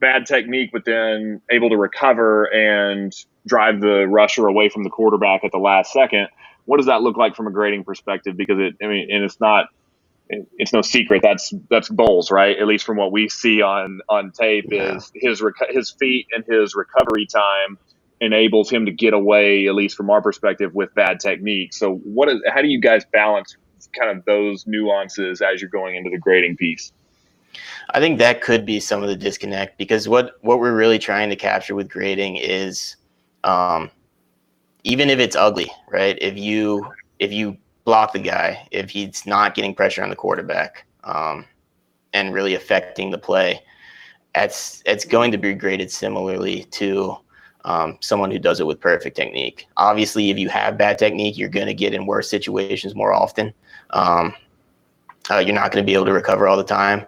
bad 0.00 0.24
technique, 0.24 0.70
but 0.72 0.86
then 0.86 1.42
able 1.50 1.68
to 1.68 1.76
recover 1.76 2.44
and 2.54 3.12
drive 3.46 3.82
the 3.82 4.06
rusher 4.08 4.46
away 4.46 4.70
from 4.70 4.82
the 4.82 4.88
quarterback 4.88 5.44
at 5.44 5.52
the 5.52 5.58
last 5.58 5.92
second. 5.92 6.28
What 6.64 6.78
does 6.78 6.86
that 6.86 7.02
look 7.02 7.18
like 7.18 7.36
from 7.36 7.46
a 7.46 7.50
grading 7.50 7.84
perspective? 7.84 8.34
Because 8.34 8.56
it, 8.58 8.76
I 8.82 8.86
mean, 8.86 9.08
and 9.12 9.24
it's 9.24 9.38
not, 9.40 9.66
it's 10.56 10.72
no 10.72 10.80
secret 10.80 11.20
that's 11.22 11.52
that's 11.68 11.90
Bolles, 11.90 12.30
right? 12.30 12.56
At 12.58 12.66
least 12.66 12.86
from 12.86 12.96
what 12.96 13.12
we 13.12 13.28
see 13.28 13.60
on 13.60 14.00
on 14.08 14.32
tape, 14.32 14.64
Yeah. 14.70 14.96
is 14.96 15.12
his 15.14 15.42
reco- 15.42 15.68
his 15.70 15.90
feet 16.00 16.28
and 16.34 16.44
his 16.48 16.74
recovery 16.74 17.26
time 17.26 17.76
enables 18.22 18.70
him 18.70 18.86
to 18.86 18.92
get 18.92 19.12
away, 19.12 19.66
at 19.66 19.74
least 19.74 19.98
from 19.98 20.08
our 20.08 20.22
perspective, 20.22 20.72
with 20.72 20.94
bad 20.94 21.20
technique. 21.20 21.74
So, 21.74 21.96
what 21.96 22.30
is 22.30 22.40
how 22.54 22.62
do 22.62 22.68
you 22.68 22.80
guys 22.80 23.04
balance 23.12 23.54
kind 23.98 24.16
of 24.16 24.24
those 24.24 24.64
nuances 24.66 25.42
as 25.42 25.60
you're 25.60 25.68
going 25.68 25.96
into 25.96 26.08
the 26.08 26.18
grading 26.18 26.56
piece? 26.56 26.90
I 27.90 28.00
think 28.00 28.18
that 28.18 28.40
could 28.40 28.64
be 28.64 28.80
some 28.80 29.02
of 29.02 29.08
the 29.08 29.16
disconnect 29.16 29.78
because 29.78 30.08
what 30.08 30.36
what 30.40 30.58
we're 30.58 30.74
really 30.74 30.98
trying 30.98 31.30
to 31.30 31.36
capture 31.36 31.74
with 31.74 31.88
grading 31.88 32.36
is 32.36 32.96
um, 33.44 33.90
even 34.84 35.10
if 35.10 35.18
it's 35.18 35.36
ugly, 35.36 35.70
right? 35.90 36.18
If 36.20 36.36
you 36.36 36.86
if 37.18 37.32
you 37.32 37.56
block 37.84 38.12
the 38.12 38.18
guy, 38.18 38.66
if 38.70 38.90
he's 38.90 39.26
not 39.26 39.54
getting 39.54 39.74
pressure 39.74 40.02
on 40.02 40.10
the 40.10 40.16
quarterback 40.16 40.86
um, 41.04 41.44
and 42.12 42.32
really 42.32 42.54
affecting 42.54 43.10
the 43.10 43.18
play, 43.18 43.60
it's 44.34 44.82
it's 44.86 45.04
going 45.04 45.30
to 45.32 45.38
be 45.38 45.54
graded 45.54 45.90
similarly 45.90 46.64
to 46.72 47.16
um, 47.64 47.98
someone 48.00 48.30
who 48.30 48.38
does 48.38 48.60
it 48.60 48.66
with 48.66 48.80
perfect 48.80 49.16
technique. 49.16 49.66
Obviously, 49.76 50.30
if 50.30 50.38
you 50.38 50.48
have 50.48 50.78
bad 50.78 50.98
technique, 50.98 51.38
you're 51.38 51.48
going 51.48 51.66
to 51.66 51.74
get 51.74 51.94
in 51.94 52.06
worse 52.06 52.28
situations 52.28 52.94
more 52.94 53.12
often. 53.12 53.52
Um, 53.90 54.34
uh, 55.30 55.38
you're 55.38 55.54
not 55.54 55.70
going 55.70 55.84
to 55.84 55.86
be 55.86 55.94
able 55.94 56.06
to 56.06 56.12
recover 56.12 56.48
all 56.48 56.56
the 56.56 56.64
time 56.64 57.06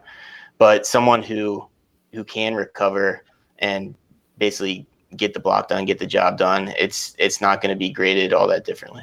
but 0.59 0.87
someone 0.87 1.23
who 1.23 1.67
who 2.13 2.25
can 2.25 2.55
recover 2.55 3.25
and 3.59 3.95
basically 4.39 4.87
get 5.17 5.35
the 5.35 5.41
block 5.41 5.69
done, 5.69 5.85
get 5.85 5.99
the 5.99 6.07
job 6.07 6.39
done, 6.39 6.73
it's 6.79 7.15
it's 7.19 7.41
not 7.41 7.61
going 7.61 7.71
to 7.71 7.79
be 7.79 7.91
graded 7.91 8.33
all 8.33 8.47
that 8.49 8.65
differently. 8.65 9.03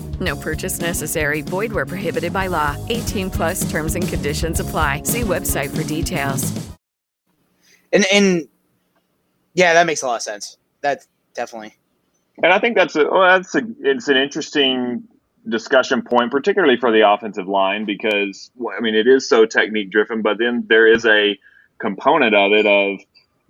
No 0.21 0.35
purchase 0.35 0.79
necessary. 0.79 1.41
Void 1.41 1.73
where 1.73 1.85
prohibited 1.85 2.31
by 2.31 2.47
law. 2.47 2.77
18 2.89 3.29
plus 3.31 3.69
terms 3.69 3.95
and 3.95 4.07
conditions 4.07 4.59
apply. 4.59 5.03
See 5.03 5.21
website 5.21 5.75
for 5.75 5.83
details. 5.83 6.53
And 7.91 8.05
and 8.13 8.47
yeah, 9.53 9.73
that 9.73 9.85
makes 9.85 10.01
a 10.01 10.07
lot 10.07 10.15
of 10.15 10.21
sense. 10.21 10.57
That 10.81 11.05
definitely. 11.33 11.75
And 12.41 12.53
I 12.53 12.59
think 12.59 12.75
that's 12.77 12.95
a 12.95 13.09
well, 13.09 13.23
that's 13.23 13.53
a 13.55 13.61
it's 13.81 14.07
an 14.07 14.17
interesting 14.17 15.03
discussion 15.47 16.03
point, 16.03 16.31
particularly 16.31 16.77
for 16.77 16.91
the 16.91 17.09
offensive 17.09 17.47
line, 17.47 17.85
because 17.85 18.51
I 18.77 18.81
mean 18.81 18.95
it 18.95 19.07
is 19.07 19.27
so 19.27 19.45
technique 19.45 19.91
driven, 19.91 20.21
but 20.21 20.37
then 20.37 20.65
there 20.67 20.87
is 20.87 21.05
a 21.05 21.37
component 21.79 22.35
of 22.35 22.51
it 22.51 22.65
of 22.65 22.99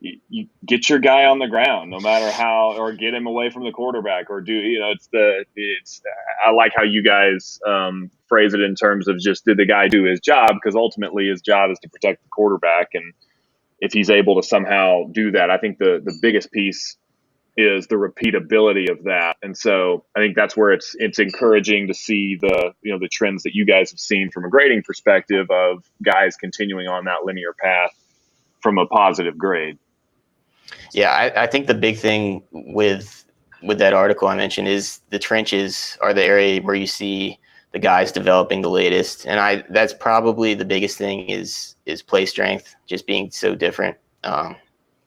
you, 0.01 0.47
get 0.65 0.89
your 0.89 0.99
guy 0.99 1.25
on 1.25 1.39
the 1.39 1.47
ground, 1.47 1.91
no 1.91 1.99
matter 1.99 2.29
how, 2.31 2.73
or 2.75 2.91
get 2.93 3.13
him 3.13 3.27
away 3.27 3.49
from 3.51 3.63
the 3.63 3.71
quarterback, 3.71 4.29
or 4.29 4.41
do 4.41 4.53
you 4.53 4.79
know? 4.79 4.91
It's 4.91 5.07
the 5.07 5.45
it's. 5.55 6.01
I 6.45 6.51
like 6.51 6.73
how 6.75 6.83
you 6.83 7.03
guys 7.03 7.59
um, 7.67 8.09
phrase 8.27 8.53
it 8.53 8.61
in 8.61 8.75
terms 8.75 9.07
of 9.07 9.19
just 9.19 9.45
did 9.45 9.57
the 9.57 9.65
guy 9.65 9.87
do 9.87 10.03
his 10.03 10.19
job? 10.19 10.49
Because 10.55 10.75
ultimately 10.75 11.27
his 11.27 11.41
job 11.41 11.69
is 11.71 11.77
to 11.79 11.89
protect 11.89 12.23
the 12.23 12.29
quarterback, 12.29 12.89
and 12.93 13.13
if 13.79 13.93
he's 13.93 14.09
able 14.09 14.41
to 14.41 14.47
somehow 14.47 15.03
do 15.11 15.31
that, 15.31 15.51
I 15.51 15.57
think 15.57 15.77
the 15.77 16.01
the 16.03 16.17
biggest 16.19 16.51
piece 16.51 16.97
is 17.55 17.85
the 17.87 17.95
repeatability 17.95 18.89
of 18.89 19.03
that. 19.03 19.35
And 19.43 19.55
so 19.55 20.05
I 20.15 20.19
think 20.19 20.35
that's 20.35 20.57
where 20.57 20.71
it's 20.71 20.95
it's 20.97 21.19
encouraging 21.19 21.87
to 21.87 21.93
see 21.93 22.37
the 22.41 22.73
you 22.81 22.91
know 22.91 22.97
the 22.97 23.09
trends 23.09 23.43
that 23.43 23.53
you 23.53 23.65
guys 23.65 23.91
have 23.91 23.99
seen 23.99 24.31
from 24.31 24.45
a 24.45 24.49
grading 24.49 24.81
perspective 24.81 25.51
of 25.51 25.83
guys 26.01 26.37
continuing 26.37 26.87
on 26.87 27.05
that 27.05 27.23
linear 27.23 27.53
path 27.53 27.91
from 28.61 28.79
a 28.79 28.87
positive 28.87 29.37
grade. 29.37 29.77
Yeah, 30.93 31.11
I, 31.11 31.43
I 31.43 31.47
think 31.47 31.67
the 31.67 31.73
big 31.73 31.97
thing 31.97 32.43
with 32.51 33.25
with 33.63 33.77
that 33.77 33.93
article 33.93 34.27
I 34.27 34.35
mentioned 34.35 34.67
is 34.67 35.01
the 35.09 35.19
trenches 35.19 35.97
are 36.01 36.13
the 36.13 36.23
area 36.23 36.61
where 36.61 36.75
you 36.75 36.87
see 36.87 37.37
the 37.71 37.79
guys 37.79 38.11
developing 38.11 38.61
the 38.61 38.69
latest, 38.69 39.25
and 39.25 39.39
I 39.39 39.63
that's 39.69 39.93
probably 39.93 40.53
the 40.53 40.65
biggest 40.65 40.97
thing 40.97 41.29
is 41.29 41.75
is 41.85 42.01
play 42.01 42.25
strength, 42.25 42.75
just 42.87 43.07
being 43.07 43.31
so 43.31 43.55
different 43.55 43.97
um, 44.23 44.55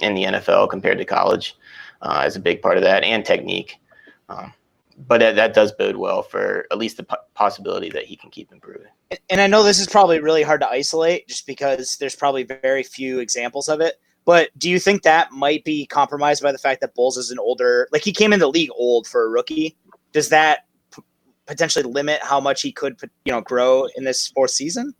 in 0.00 0.14
the 0.14 0.24
NFL 0.24 0.70
compared 0.70 0.98
to 0.98 1.04
college 1.04 1.56
uh, 2.02 2.22
as 2.24 2.36
a 2.36 2.40
big 2.40 2.62
part 2.62 2.76
of 2.76 2.82
that, 2.82 3.04
and 3.04 3.24
technique. 3.24 3.76
Um, 4.28 4.52
but 5.06 5.18
that, 5.18 5.36
that, 5.36 5.54
does 5.54 5.72
bode 5.72 5.96
well 5.96 6.22
for 6.22 6.66
at 6.70 6.78
least 6.78 6.96
the 6.96 7.02
p- 7.02 7.16
possibility 7.34 7.90
that 7.90 8.04
he 8.04 8.16
can 8.16 8.30
keep 8.30 8.52
improving. 8.52 8.86
And 9.28 9.40
I 9.40 9.46
know 9.46 9.62
this 9.62 9.80
is 9.80 9.88
probably 9.88 10.20
really 10.20 10.42
hard 10.42 10.60
to 10.60 10.68
isolate 10.68 11.26
just 11.26 11.46
because 11.46 11.96
there's 11.96 12.14
probably 12.14 12.44
very 12.44 12.82
few 12.82 13.18
examples 13.18 13.68
of 13.68 13.80
it. 13.80 14.00
But 14.24 14.50
do 14.58 14.70
you 14.70 14.78
think 14.78 15.02
that 15.02 15.32
might 15.32 15.64
be 15.64 15.86
compromised 15.86 16.42
by 16.42 16.52
the 16.52 16.58
fact 16.58 16.80
that 16.80 16.94
Bolles 16.94 17.16
is 17.16 17.30
an 17.30 17.38
older, 17.38 17.88
like 17.92 18.02
he 18.02 18.12
came 18.12 18.32
in 18.32 18.40
the 18.40 18.48
league 18.48 18.70
old 18.74 19.06
for 19.06 19.24
a 19.24 19.28
rookie? 19.28 19.76
Does 20.12 20.30
that 20.30 20.60
p- 20.94 21.02
potentially 21.46 21.84
limit 21.84 22.20
how 22.22 22.40
much 22.40 22.62
he 22.62 22.72
could, 22.72 22.98
you 23.24 23.32
know, 23.32 23.42
grow 23.42 23.86
in 23.96 24.04
this 24.04 24.28
fourth 24.28 24.50
season? 24.50 24.94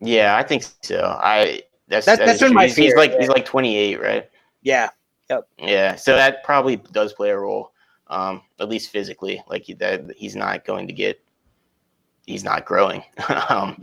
Yeah, 0.00 0.36
I 0.36 0.42
think 0.42 0.64
so. 0.82 1.18
I 1.22 1.62
that's 1.88 2.06
that's, 2.06 2.18
that's, 2.18 2.40
that's 2.40 2.52
my 2.52 2.64
he's, 2.64 2.74
fear, 2.74 2.84
he's 2.84 2.94
like 2.96 3.12
yeah. 3.12 3.20
he's 3.20 3.28
like 3.28 3.44
28, 3.44 4.00
right? 4.00 4.28
Yeah. 4.62 4.90
Yep. 5.30 5.48
Yeah, 5.58 5.94
so 5.96 6.14
that 6.14 6.44
probably 6.44 6.76
does 6.76 7.12
play 7.12 7.30
a 7.30 7.38
role, 7.38 7.72
um, 8.08 8.42
at 8.60 8.68
least 8.68 8.90
physically. 8.90 9.42
Like 9.48 9.64
he, 9.64 9.74
that, 9.74 10.12
he's 10.16 10.36
not 10.36 10.64
going 10.64 10.86
to 10.86 10.92
get, 10.92 11.20
he's 12.26 12.44
not 12.44 12.64
growing. 12.64 13.02
um, 13.48 13.82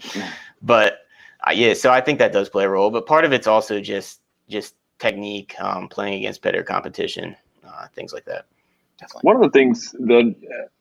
but 0.62 1.00
uh, 1.46 1.52
yeah, 1.52 1.74
so 1.74 1.92
I 1.92 2.00
think 2.02 2.20
that 2.20 2.32
does 2.32 2.50
play 2.50 2.64
a 2.64 2.70
role. 2.70 2.92
But 2.92 3.06
part 3.06 3.26
of 3.26 3.34
it's 3.34 3.48
also 3.48 3.82
just 3.82 4.22
just 4.50 4.76
technique, 5.00 5.56
um, 5.60 5.88
playing 5.88 6.20
against 6.20 6.42
better 6.42 6.64
competition, 6.64 7.36
uh, 7.66 7.88
things 7.94 8.14
like 8.14 8.26
that. 8.26 8.46
Definitely. 9.00 9.28
One 9.28 9.36
of 9.38 9.42
the 9.42 9.50
things 9.50 9.92
that 9.92 10.36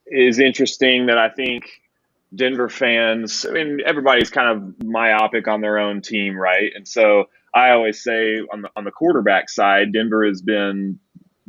is 0.07 0.39
interesting 0.39 1.07
that 1.07 1.19
I 1.19 1.29
think 1.29 1.65
Denver 2.35 2.69
fans, 2.69 3.45
I 3.49 3.53
mean, 3.53 3.81
everybody's 3.85 4.31
kind 4.31 4.49
of 4.49 4.87
myopic 4.87 5.49
on 5.49 5.61
their 5.61 5.79
own 5.79 6.01
team, 6.03 6.37
right? 6.37 6.73
And 6.75 6.87
so 6.87 7.29
I 7.55 7.71
always 7.71 8.03
say 8.03 8.39
on 8.53 8.63
the 8.63 8.71
on 8.77 8.85
the 8.85 8.91
quarterback 8.91 9.51
side, 9.51 9.93
Denver 9.93 10.27
has 10.27 10.41
been 10.41 10.99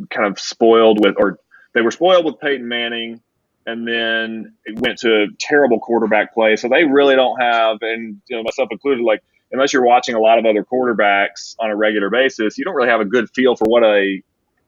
kind 0.10 0.28
of 0.28 0.40
spoiled 0.40 1.04
with, 1.04 1.16
or 1.18 1.40
they 1.74 1.82
were 1.82 1.92
spoiled 1.92 2.26
with 2.26 2.40
Peyton 2.40 2.68
Manning, 2.68 3.22
and 3.66 3.88
then 3.88 4.54
it 4.66 4.80
went 4.80 5.00
to 5.00 5.24
a 5.24 5.28
terrible 5.40 5.80
quarterback 5.80 6.34
play. 6.34 6.56
So 6.58 6.68
they 6.68 6.84
really 6.84 7.16
don't 7.16 7.40
have, 7.40 7.78
and 7.82 8.22
you 8.28 8.36
know 8.36 8.44
myself 8.44 8.70
included, 8.72 9.04
like 9.04 9.24
unless 9.54 9.72
you're 9.72 9.86
watching 9.86 10.16
a 10.16 10.20
lot 10.20 10.40
of 10.40 10.46
other 10.46 10.66
quarterbacks 10.66 11.56
on 11.60 11.70
a 11.70 11.76
regular 11.76 12.10
basis, 12.10 12.58
you 12.58 12.66
don't 12.66 12.76
really 12.76 12.90
have 12.90 13.02
a 13.02 13.06
good 13.06 13.30
feel 13.34 13.56
for 13.56 13.66
what 13.66 13.84
a 13.84 14.22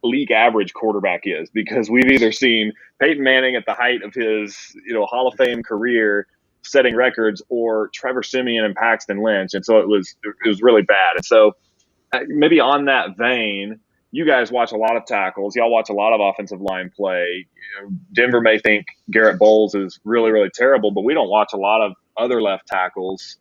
league 0.03 0.31
average 0.31 0.73
quarterback 0.73 1.21
is 1.25 1.49
because 1.49 1.89
we've 1.89 2.11
either 2.11 2.31
seen 2.31 2.71
Peyton 3.01 3.23
Manning 3.23 3.55
at 3.55 3.65
the 3.65 3.73
height 3.73 4.03
of 4.03 4.13
his 4.13 4.75
you 4.85 4.93
know 4.93 5.05
Hall 5.05 5.27
of 5.27 5.35
Fame 5.35 5.63
career 5.63 6.27
setting 6.61 6.95
records 6.95 7.41
or 7.49 7.89
Trevor 7.93 8.23
Siemian 8.23 8.63
and 8.63 8.75
Paxton 8.75 9.21
Lynch. 9.21 9.53
And 9.53 9.65
so 9.65 9.79
it 9.79 9.87
was 9.87 10.15
it 10.23 10.47
was 10.47 10.61
really 10.61 10.83
bad. 10.83 11.15
And 11.15 11.25
so 11.25 11.53
uh, 12.13 12.19
maybe 12.27 12.59
on 12.59 12.85
that 12.85 13.17
vein, 13.17 13.79
you 14.11 14.25
guys 14.25 14.51
watch 14.51 14.71
a 14.71 14.77
lot 14.77 14.95
of 14.95 15.05
tackles. 15.05 15.55
Y'all 15.55 15.71
watch 15.71 15.89
a 15.89 15.93
lot 15.93 16.13
of 16.13 16.21
offensive 16.21 16.61
line 16.61 16.91
play. 16.95 17.47
Denver 18.13 18.41
may 18.41 18.59
think 18.59 18.85
Garrett 19.11 19.39
Bolles 19.39 19.75
is 19.75 19.99
really 20.03 20.31
really 20.31 20.51
terrible, 20.53 20.91
but 20.91 21.03
we 21.03 21.13
don't 21.13 21.29
watch 21.29 21.51
a 21.53 21.57
lot 21.57 21.81
of 21.81 21.93
other 22.17 22.41
left 22.41 22.67
tackles 22.67 23.37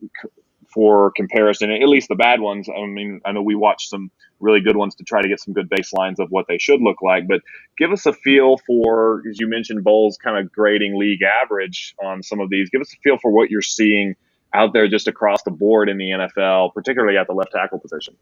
for 0.75 1.13
comparison. 1.13 1.71
At 1.71 1.89
least 1.89 2.09
the 2.09 2.17
bad 2.17 2.41
ones. 2.41 2.69
I 2.69 2.85
mean, 2.85 3.21
I 3.25 3.33
know 3.33 3.43
we 3.43 3.55
watched 3.55 3.89
some 3.89 4.11
really 4.41 4.61
good 4.61 4.77
ones 4.77 4.95
to 4.97 5.05
try 5.05 5.23
to 5.23 5.29
get 5.29 5.41
some 5.41 5.55
good 5.55 5.71
baselines 5.71 6.19
of 6.19 6.31
what 6.31 6.47
they 6.49 6.59
should 6.59 6.83
look 6.83 7.01
like. 7.01 7.29
But 7.29 7.41
give 7.79 7.93
us 7.93 8.05
a 8.05 8.13
feel 8.13 8.59
for, 8.59 9.23
as 9.31 9.39
you 9.39 9.49
mentioned, 9.49 9.85
Bolles 9.85 10.19
kind 10.19 10.37
of 10.37 10.53
grading 10.53 10.99
league 10.99 11.23
average 11.23 11.95
on 12.03 12.23
some 12.23 12.41
of 12.41 12.51
these. 12.51 12.69
Give 12.69 12.81
us 12.81 12.93
a 12.93 12.97
feel 13.03 13.17
for 13.19 13.31
what 13.31 13.51
you're 13.51 13.63
seeing 13.63 14.17
out 14.53 14.73
there 14.73 14.89
just 14.89 15.09
across 15.09 15.43
the 15.45 15.51
board 15.51 15.89
in 15.89 15.97
the 15.97 16.11
NFL, 16.11 16.75
particularly 16.75 17.17
at 17.17 17.27
the 17.27 17.35
left 17.35 17.53
tackle 17.53 17.79
position. 17.79 18.17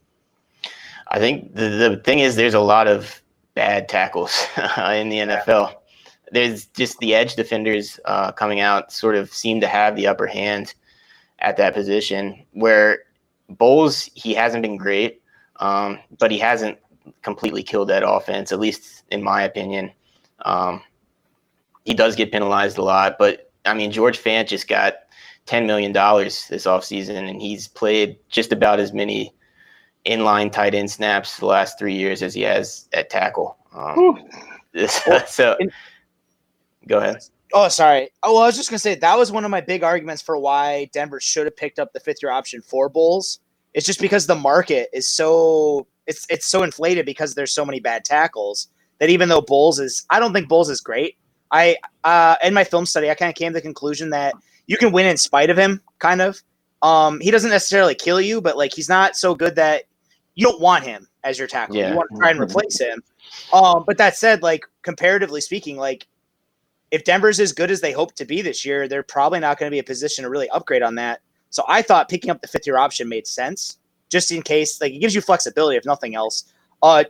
I 1.09 1.19
think 1.19 1.53
the, 1.55 1.69
the 1.69 2.01
thing 2.03 2.19
is 2.19 2.35
there's 2.35 2.53
a 2.53 2.59
lot 2.59 2.87
of 2.87 3.21
bad 3.55 3.89
tackles 3.89 4.47
in 4.57 5.09
the 5.09 5.17
NFL. 5.17 5.75
There's 6.31 6.65
just 6.67 6.97
the 6.99 7.13
edge 7.13 7.35
defenders 7.35 7.99
uh, 8.05 8.31
coming 8.31 8.59
out 8.59 8.91
sort 8.91 9.15
of 9.15 9.31
seem 9.31 9.61
to 9.61 9.67
have 9.67 9.95
the 9.95 10.07
upper 10.07 10.25
hand 10.25 10.73
at 11.43 11.57
that 11.57 11.73
position 11.73 12.45
where 12.51 12.99
Bolles, 13.49 14.09
he 14.15 14.33
hasn't 14.33 14.63
been 14.63 14.77
great. 14.77 15.21
Um, 15.57 15.99
but 16.19 16.31
he 16.31 16.39
hasn't 16.39 16.79
completely 17.21 17.63
killed 17.63 17.89
that 17.89 18.07
offense, 18.07 18.51
at 18.51 18.59
least 18.59 19.03
in 19.11 19.21
my 19.23 19.43
opinion. 19.43 19.91
Um, 20.43 20.81
he 21.85 21.93
does 21.93 22.15
get 22.15 22.31
penalized 22.31 22.77
a 22.77 22.81
lot, 22.81 23.17
but 23.19 23.51
I 23.65 23.73
mean, 23.73 23.91
George 23.91 24.19
Fant 24.19 24.47
just 24.47 24.67
got 24.67 24.95
$10 25.47 25.65
million 25.65 25.93
this 25.93 26.65
offseason, 26.65 27.29
and 27.29 27.41
he's 27.41 27.67
played 27.67 28.17
just 28.29 28.51
about 28.51 28.79
as 28.79 28.93
many 28.93 29.33
inline 30.05 30.51
tight 30.51 30.75
end 30.75 30.91
snaps 30.91 31.37
the 31.37 31.45
last 31.45 31.79
three 31.79 31.95
years 31.95 32.21
as 32.21 32.33
he 32.33 32.41
has 32.41 32.87
at 32.93 33.09
tackle. 33.09 33.57
Um, 33.73 34.27
so, 35.27 35.57
go 36.87 36.97
ahead. 36.97 37.23
Oh, 37.55 37.67
sorry. 37.69 38.09
Oh, 38.23 38.33
well, 38.33 38.43
I 38.43 38.47
was 38.47 38.57
just 38.57 38.69
gonna 38.69 38.79
say 38.79 38.95
that 38.95 39.17
was 39.17 39.31
one 39.31 39.45
of 39.45 39.51
my 39.51 39.61
big 39.61 39.83
arguments 39.83 40.21
for 40.21 40.37
why 40.39 40.89
Denver 40.91 41.19
should 41.19 41.45
have 41.45 41.55
picked 41.55 41.77
up 41.79 41.93
the 41.93 41.99
fifth 41.99 42.17
year 42.21 42.31
option 42.31 42.61
for 42.61 42.89
Bolles. 42.89 43.39
it's 43.73 43.85
just 43.85 44.01
because 44.01 44.25
the 44.27 44.35
market 44.35 44.89
is 44.93 45.07
so 45.07 45.87
it's 46.07 46.25
it's 46.29 46.47
so 46.47 46.63
inflated 46.63 47.05
because 47.05 47.33
there's 47.35 47.51
so 47.53 47.65
many 47.65 47.79
bad 47.79 48.03
tackles 48.03 48.69
that 48.99 49.09
even 49.09 49.29
though 49.29 49.41
Bolles 49.41 49.79
is 49.79 50.05
I 50.09 50.19
don't 50.19 50.33
think 50.33 50.49
Bolles 50.49 50.69
is 50.69 50.81
great. 50.81 51.17
I 51.51 51.77
uh 52.03 52.35
in 52.43 52.53
my 52.53 52.63
film 52.63 52.85
study 52.85 53.09
I 53.09 53.15
kind 53.15 53.29
of 53.29 53.35
came 53.35 53.51
to 53.51 53.59
the 53.59 53.61
conclusion 53.61 54.09
that 54.09 54.33
you 54.67 54.77
can 54.77 54.91
win 54.91 55.05
in 55.07 55.17
spite 55.17 55.49
of 55.49 55.57
him, 55.57 55.81
kind 55.99 56.21
of. 56.21 56.41
Um 56.81 57.19
he 57.19 57.29
doesn't 57.31 57.51
necessarily 57.51 57.95
kill 57.95 58.19
you, 58.19 58.41
but 58.41 58.57
like 58.57 58.73
he's 58.73 58.89
not 58.89 59.15
so 59.15 59.35
good 59.35 59.55
that 59.55 59.83
you 60.35 60.47
don't 60.47 60.59
want 60.61 60.83
him 60.83 61.07
as 61.23 61.37
your 61.37 61.47
tackle. 61.47 61.75
Yeah. 61.75 61.91
You 61.91 61.97
want 61.97 62.09
to 62.11 62.17
try 62.17 62.31
and 62.31 62.39
replace 62.39 62.79
him. 62.79 63.03
Um, 63.53 63.83
but 63.85 63.97
that 63.97 64.17
said, 64.17 64.41
like 64.41 64.65
comparatively 64.81 65.41
speaking, 65.41 65.77
like 65.77 66.07
if 66.93 67.03
Denver's 67.03 67.39
as 67.39 67.51
good 67.51 67.71
as 67.71 67.81
they 67.81 67.91
hope 67.91 68.13
to 68.13 68.23
be 68.23 68.43
this 68.43 68.63
year, 68.63 68.87
they're 68.87 69.01
probably 69.01 69.39
not 69.39 69.57
going 69.57 69.67
to 69.67 69.73
be 69.73 69.79
a 69.79 69.83
position 69.83 70.23
to 70.23 70.29
really 70.29 70.47
upgrade 70.49 70.83
on 70.83 70.93
that. 70.93 71.21
So 71.49 71.63
I 71.67 71.81
thought 71.81 72.07
picking 72.07 72.29
up 72.29 72.43
the 72.43 72.47
fifth 72.47 72.67
year 72.67 72.77
option 72.77 73.09
made 73.09 73.25
sense, 73.25 73.79
just 74.09 74.31
in 74.31 74.43
case. 74.43 74.79
Like 74.79 74.93
it 74.93 74.99
gives 74.99 75.15
you 75.15 75.21
flexibility, 75.21 75.75
if 75.75 75.85
nothing 75.85 76.13
else. 76.13 76.53
Uh, 76.83 77.05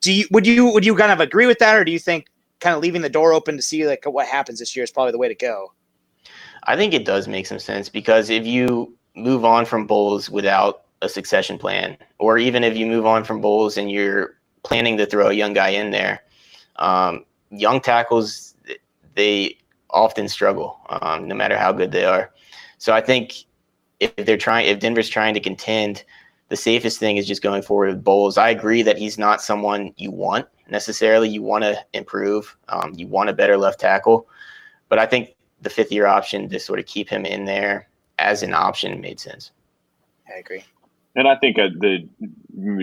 do 0.00 0.12
you 0.12 0.26
would 0.32 0.44
you 0.44 0.72
would 0.72 0.84
you 0.84 0.96
kind 0.96 1.12
of 1.12 1.20
agree 1.20 1.46
with 1.46 1.60
that, 1.60 1.76
or 1.76 1.84
do 1.84 1.92
you 1.92 2.00
think 2.00 2.26
kind 2.58 2.74
of 2.74 2.82
leaving 2.82 3.00
the 3.00 3.08
door 3.08 3.32
open 3.32 3.54
to 3.54 3.62
see 3.62 3.86
like 3.86 4.04
what 4.06 4.26
happens 4.26 4.58
this 4.58 4.74
year 4.74 4.82
is 4.82 4.90
probably 4.90 5.12
the 5.12 5.18
way 5.18 5.28
to 5.28 5.36
go? 5.36 5.72
I 6.64 6.74
think 6.74 6.92
it 6.92 7.04
does 7.04 7.28
make 7.28 7.46
some 7.46 7.60
sense 7.60 7.88
because 7.88 8.28
if 8.28 8.44
you 8.44 8.92
move 9.14 9.44
on 9.44 9.66
from 9.66 9.86
Bolles 9.86 10.28
without 10.28 10.82
a 11.00 11.08
succession 11.08 11.58
plan, 11.58 11.96
or 12.18 12.38
even 12.38 12.64
if 12.64 12.76
you 12.76 12.86
move 12.86 13.06
on 13.06 13.22
from 13.22 13.40
Bolles 13.40 13.76
and 13.76 13.88
you're 13.88 14.34
planning 14.64 14.96
to 14.96 15.06
throw 15.06 15.28
a 15.28 15.32
young 15.32 15.52
guy 15.52 15.68
in 15.68 15.92
there, 15.92 16.24
um, 16.76 17.24
young 17.50 17.80
tackles 17.80 18.55
they 19.16 19.58
often 19.90 20.28
struggle, 20.28 20.80
um, 20.88 21.26
no 21.26 21.34
matter 21.34 21.56
how 21.56 21.72
good 21.72 21.90
they 21.90 22.04
are. 22.04 22.32
So 22.78 22.92
I 22.92 23.00
think 23.00 23.44
if 23.98 24.14
they're 24.16 24.36
trying, 24.36 24.68
if 24.68 24.78
Denver's 24.78 25.08
trying 25.08 25.34
to 25.34 25.40
contend, 25.40 26.04
the 26.48 26.56
safest 26.56 26.98
thing 26.98 27.16
is 27.16 27.26
just 27.26 27.42
going 27.42 27.62
forward 27.62 27.88
with 27.88 28.04
Bolles. 28.04 28.38
I 28.38 28.50
agree 28.50 28.82
that 28.82 28.98
he's 28.98 29.18
not 29.18 29.42
someone 29.42 29.92
you 29.96 30.10
want 30.12 30.46
necessarily. 30.68 31.28
You 31.28 31.42
want 31.42 31.64
to 31.64 31.84
improve. 31.92 32.56
Um, 32.68 32.92
you 32.94 33.08
want 33.08 33.30
a 33.30 33.32
better 33.32 33.56
left 33.56 33.80
tackle, 33.80 34.28
but 34.88 34.98
I 34.98 35.06
think 35.06 35.34
the 35.62 35.70
fifth 35.70 35.90
year 35.90 36.06
option 36.06 36.48
to 36.50 36.60
sort 36.60 36.78
of 36.78 36.86
keep 36.86 37.08
him 37.08 37.24
in 37.24 37.46
there 37.46 37.88
as 38.18 38.42
an 38.42 38.54
option 38.54 39.00
made 39.00 39.18
sense. 39.18 39.50
I 40.28 40.38
agree. 40.38 40.64
And 41.16 41.26
I 41.26 41.36
think 41.36 41.58
uh, 41.58 41.68
the 41.80 42.06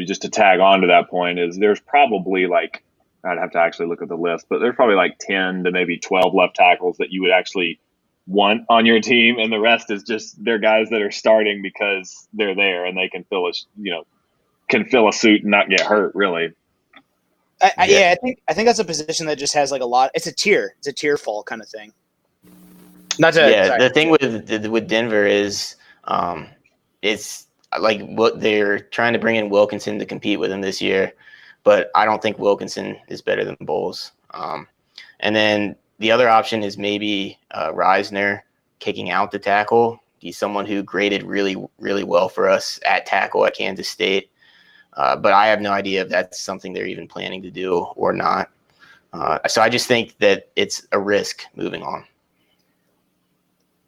just 0.06 0.24
to 0.24 0.30
tag 0.30 0.60
on 0.60 0.82
to 0.82 0.88
that 0.88 1.10
point 1.10 1.40
is 1.40 1.58
there's 1.58 1.80
probably 1.80 2.48
like 2.48 2.84
I'd 3.24 3.38
have 3.38 3.52
to 3.52 3.60
actually 3.60 3.88
look 3.88 4.02
at 4.02 4.10
the 4.10 4.18
list, 4.18 4.48
but 4.50 4.60
there's 4.60 4.76
probably 4.76 4.96
like 4.96 5.18
ten 5.20 5.64
to 5.64 5.72
maybe 5.72 5.98
twelve 5.98 6.34
left 6.34 6.56
tackles 6.56 6.98
that 6.98 7.12
you 7.12 7.22
would 7.22 7.32
actually 7.32 7.80
want 8.28 8.66
on 8.70 8.86
your 8.86 9.00
team, 9.02 9.38
and 9.40 9.52
the 9.52 9.60
rest 9.60 9.90
is 9.92 10.04
just 10.04 10.42
they're 10.44 10.60
guys 10.60 10.90
that 10.90 11.02
are 11.02 11.12
starting 11.12 11.62
because 11.62 12.28
they're 12.34 12.56
there 12.56 12.86
and 12.86 12.98
they 12.98 13.10
can 13.10 13.24
fill 13.26 13.48
a 13.48 13.52
you 13.78 13.92
know 13.92 14.04
can 14.70 14.86
fill 14.86 15.08
a 15.08 15.14
suit 15.14 15.42
and 15.42 15.52
not 15.52 15.70
get 15.70 15.82
hurt. 15.82 16.14
Really, 16.16 16.54
I, 17.62 17.72
I, 17.78 17.86
yeah. 17.86 18.12
I 18.12 18.16
think 18.16 18.42
I 18.48 18.54
think 18.54 18.68
that's 18.68 18.80
a 18.80 18.86
position 18.86 19.26
that 19.28 19.38
just 19.38 19.54
has 19.54 19.72
like 19.72 19.82
a 19.82 19.86
lot. 19.86 20.12
It's 20.14 20.28
a 20.28 20.34
tier. 20.34 20.76
It's 20.80 20.88
a 20.88 20.94
tier 20.94 21.18
fall 21.18 21.44
kind 21.44 21.62
of 21.62 21.70
thing. 21.70 21.94
Not 23.20 23.34
to, 23.36 23.50
yeah. 23.50 23.68
sorry. 23.68 23.80
The 23.80 23.90
thing 23.90 24.10
with 24.10 24.68
with 24.68 24.88
Denver 24.88 25.26
is, 25.26 25.76
um, 26.06 26.48
it's 27.02 27.48
like 27.80 28.02
what 28.02 28.42
they're 28.42 28.80
trying 28.80 29.14
to 29.14 29.20
bring 29.20 29.36
in 29.36 29.50
Wilkinson 29.50 30.00
to 30.00 30.06
compete 30.06 30.40
with 30.40 30.52
him 30.52 30.62
this 30.62 30.82
year, 30.82 31.14
but 31.64 31.90
I 31.96 32.06
don't 32.06 32.22
think 32.22 32.40
Wilkinson 32.40 32.98
is 33.08 33.22
better 33.22 33.46
than 33.46 33.58
Bolles. 33.62 34.12
Um, 34.32 34.68
and 35.20 35.36
then 35.36 35.76
the 36.00 36.12
other 36.12 36.30
option 36.30 36.64
is 36.64 36.78
maybe 36.78 37.40
uh, 37.52 37.72
Risner 37.72 38.42
kicking 38.80 39.10
out 39.10 39.32
the 39.32 39.40
tackle. 39.40 40.00
He's 40.20 40.38
someone 40.38 40.66
who 40.66 40.84
graded 40.84 41.24
really, 41.24 41.56
really 41.80 42.04
well 42.04 42.30
for 42.30 42.50
us 42.50 42.80
at 42.86 43.06
tackle 43.06 43.46
at 43.46 43.56
Kansas 43.56 43.90
State. 43.90 44.30
Uh, 44.94 45.16
but 45.16 45.34
I 45.34 45.48
have 45.48 45.62
no 45.62 45.72
idea 45.72 46.02
if 46.02 46.10
that's 46.10 46.40
something 46.40 46.74
they're 46.74 46.86
even 46.86 47.08
planning 47.08 47.42
to 47.42 47.52
do 47.52 47.80
or 47.96 48.14
not. 48.14 48.50
Uh, 49.12 49.40
so 49.48 49.62
I 49.62 49.70
just 49.70 49.88
think 49.88 50.18
that 50.20 50.50
it's 50.56 50.88
a 50.92 51.00
risk 51.00 51.44
moving 51.56 51.84
on. 51.84 52.06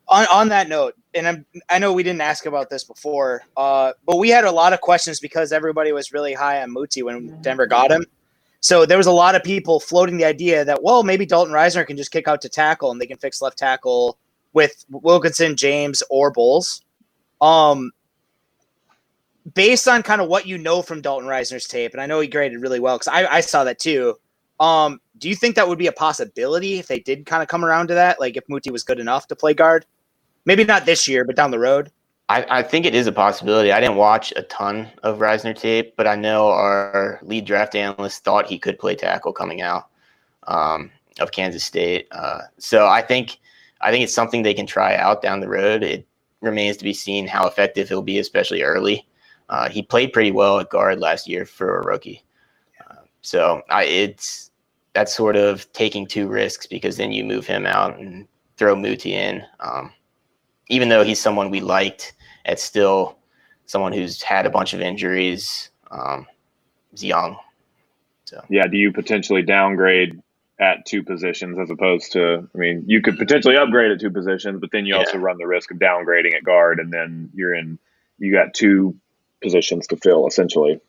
on 0.07 0.25
on 0.31 0.49
that 0.49 0.69
note, 0.69 0.95
and 1.15 1.27
I'm, 1.27 1.45
I 1.69 1.79
know 1.79 1.93
we 1.93 2.03
didn't 2.03 2.21
ask 2.21 2.45
about 2.45 2.69
this 2.69 2.83
before, 2.83 3.41
uh, 3.55 3.93
but 4.05 4.17
we 4.17 4.29
had 4.29 4.43
a 4.43 4.51
lot 4.51 4.73
of 4.73 4.81
questions 4.81 5.19
because 5.19 5.51
everybody 5.51 5.91
was 5.93 6.11
really 6.11 6.33
high 6.33 6.61
on 6.61 6.73
Muti 6.73 7.01
when 7.01 7.41
Denver 7.41 7.65
got 7.65 7.91
him. 7.91 8.05
So 8.59 8.85
there 8.85 8.97
was 8.97 9.07
a 9.07 9.11
lot 9.11 9.35
of 9.35 9.43
people 9.43 9.79
floating 9.79 10.17
the 10.17 10.25
idea 10.25 10.65
that 10.65 10.83
well 10.83 11.03
maybe 11.03 11.25
Dalton 11.25 11.53
Risner 11.53 11.87
can 11.87 11.97
just 11.97 12.11
kick 12.11 12.27
out 12.27 12.41
to 12.41 12.49
tackle 12.49 12.91
and 12.91 12.99
they 12.99 13.05
can 13.05 13.17
fix 13.17 13.41
left 13.41 13.57
tackle 13.57 14.17
with 14.53 14.85
Wilkinson, 14.89 15.55
James, 15.55 16.03
or 16.09 16.31
Bolles. 16.31 16.81
Um, 17.41 17.91
based 19.53 19.87
on 19.87 20.01
kind 20.01 20.21
of 20.21 20.27
what 20.27 20.47
you 20.47 20.57
know 20.57 20.81
from 20.81 21.01
Dalton 21.01 21.27
Risner's 21.27 21.67
tape, 21.67 21.93
and 21.93 22.01
I 22.01 22.05
know 22.07 22.19
he 22.19 22.27
graded 22.27 22.61
really 22.61 22.79
well 22.79 22.97
because 22.97 23.09
I, 23.09 23.25
I 23.27 23.41
saw 23.41 23.63
that 23.63 23.79
too. 23.79 24.15
Um, 24.59 24.99
do 25.17 25.29
you 25.29 25.35
think 25.35 25.55
that 25.55 25.67
would 25.67 25.77
be 25.77 25.87
a 25.87 25.91
possibility 25.91 26.79
if 26.79 26.87
they 26.87 26.99
did 26.99 27.25
kind 27.25 27.43
of 27.43 27.49
come 27.49 27.63
around 27.63 27.87
to 27.89 27.93
that? 27.95 28.19
Like 28.19 28.37
if 28.37 28.43
Muti 28.49 28.71
was 28.71 28.83
good 28.83 28.99
enough 28.99 29.27
to 29.27 29.35
play 29.35 29.53
guard? 29.53 29.85
Maybe 30.45 30.63
not 30.63 30.85
this 30.85 31.07
year, 31.07 31.25
but 31.25 31.35
down 31.35 31.51
the 31.51 31.59
road. 31.59 31.91
I, 32.27 32.45
I 32.49 32.63
think 32.63 32.85
it 32.85 32.95
is 32.95 33.07
a 33.07 33.11
possibility. 33.11 33.71
I 33.71 33.79
didn't 33.79 33.97
watch 33.97 34.33
a 34.35 34.41
ton 34.43 34.89
of 35.03 35.19
Risner 35.19 35.55
tape, 35.55 35.95
but 35.95 36.07
I 36.07 36.15
know 36.15 36.47
our 36.47 37.19
lead 37.21 37.45
draft 37.45 37.75
analyst 37.75 38.23
thought 38.23 38.47
he 38.47 38.57
could 38.57 38.79
play 38.79 38.95
tackle 38.95 39.31
coming 39.31 39.61
out 39.61 39.89
um, 40.47 40.89
of 41.19 41.31
Kansas 41.31 41.63
State. 41.63 42.07
Uh, 42.11 42.41
so 42.57 42.87
I 42.87 43.01
think 43.01 43.37
I 43.81 43.91
think 43.91 44.03
it's 44.03 44.13
something 44.13 44.41
they 44.41 44.53
can 44.53 44.65
try 44.65 44.95
out 44.95 45.21
down 45.21 45.39
the 45.39 45.47
road. 45.47 45.83
It 45.83 46.07
remains 46.41 46.77
to 46.77 46.83
be 46.83 46.93
seen 46.93 47.27
how 47.27 47.47
effective 47.47 47.89
he'll 47.89 48.01
be, 48.01 48.17
especially 48.17 48.63
early. 48.63 49.07
Uh, 49.49 49.69
he 49.69 49.83
played 49.83 50.13
pretty 50.13 50.31
well 50.31 50.59
at 50.59 50.71
guard 50.71 50.99
last 50.99 51.27
year 51.27 51.45
for 51.45 51.79
a 51.79 51.85
rookie. 51.85 52.23
Uh, 52.89 53.01
so 53.21 53.61
I, 53.69 53.83
it's 53.83 54.49
that's 54.93 55.13
sort 55.13 55.35
of 55.35 55.71
taking 55.73 56.07
two 56.07 56.27
risks 56.27 56.65
because 56.65 56.97
then 56.97 57.11
you 57.11 57.23
move 57.23 57.45
him 57.45 57.67
out 57.67 57.99
and 57.99 58.27
throw 58.57 58.75
Muti 58.75 59.13
in. 59.13 59.43
Um, 59.59 59.91
even 60.67 60.89
though 60.89 61.03
he's 61.03 61.19
someone 61.19 61.49
we 61.49 61.61
liked, 61.61 62.13
it's 62.45 62.63
still 62.63 63.17
someone 63.65 63.93
who's 63.93 64.21
had 64.21 64.45
a 64.45 64.49
bunch 64.49 64.73
of 64.73 64.81
injuries. 64.81 65.69
Um, 65.91 66.27
he's 66.91 67.03
young. 67.03 67.37
So 68.25 68.43
yeah. 68.49 68.67
Do 68.67 68.77
you 68.77 68.91
potentially 68.91 69.41
downgrade 69.41 70.21
at 70.59 70.85
two 70.85 71.03
positions 71.03 71.59
as 71.59 71.69
opposed 71.69 72.11
to? 72.13 72.47
I 72.53 72.57
mean, 72.57 72.83
you 72.87 73.01
could 73.01 73.17
potentially 73.17 73.57
upgrade 73.57 73.91
at 73.91 73.99
two 73.99 74.11
positions, 74.11 74.59
but 74.59 74.71
then 74.71 74.85
you 74.85 74.95
also 74.95 75.17
run 75.17 75.37
the 75.37 75.47
risk 75.47 75.71
of 75.71 75.77
downgrading 75.77 76.35
at 76.35 76.43
guard, 76.43 76.79
and 76.79 76.91
then 76.91 77.29
you're 77.33 77.53
in. 77.53 77.79
You 78.17 78.31
got 78.31 78.53
two 78.53 78.95
positions 79.41 79.87
to 79.87 79.97
fill 79.97 80.27
essentially. 80.27 80.79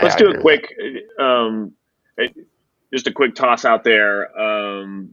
Let's 0.00 0.14
I 0.14 0.18
do 0.18 0.30
a 0.30 0.40
quick, 0.40 0.72
um, 1.18 1.72
just 2.92 3.06
a 3.06 3.12
quick 3.12 3.34
toss 3.34 3.64
out 3.64 3.84
there. 3.84 4.38
Um, 4.38 5.10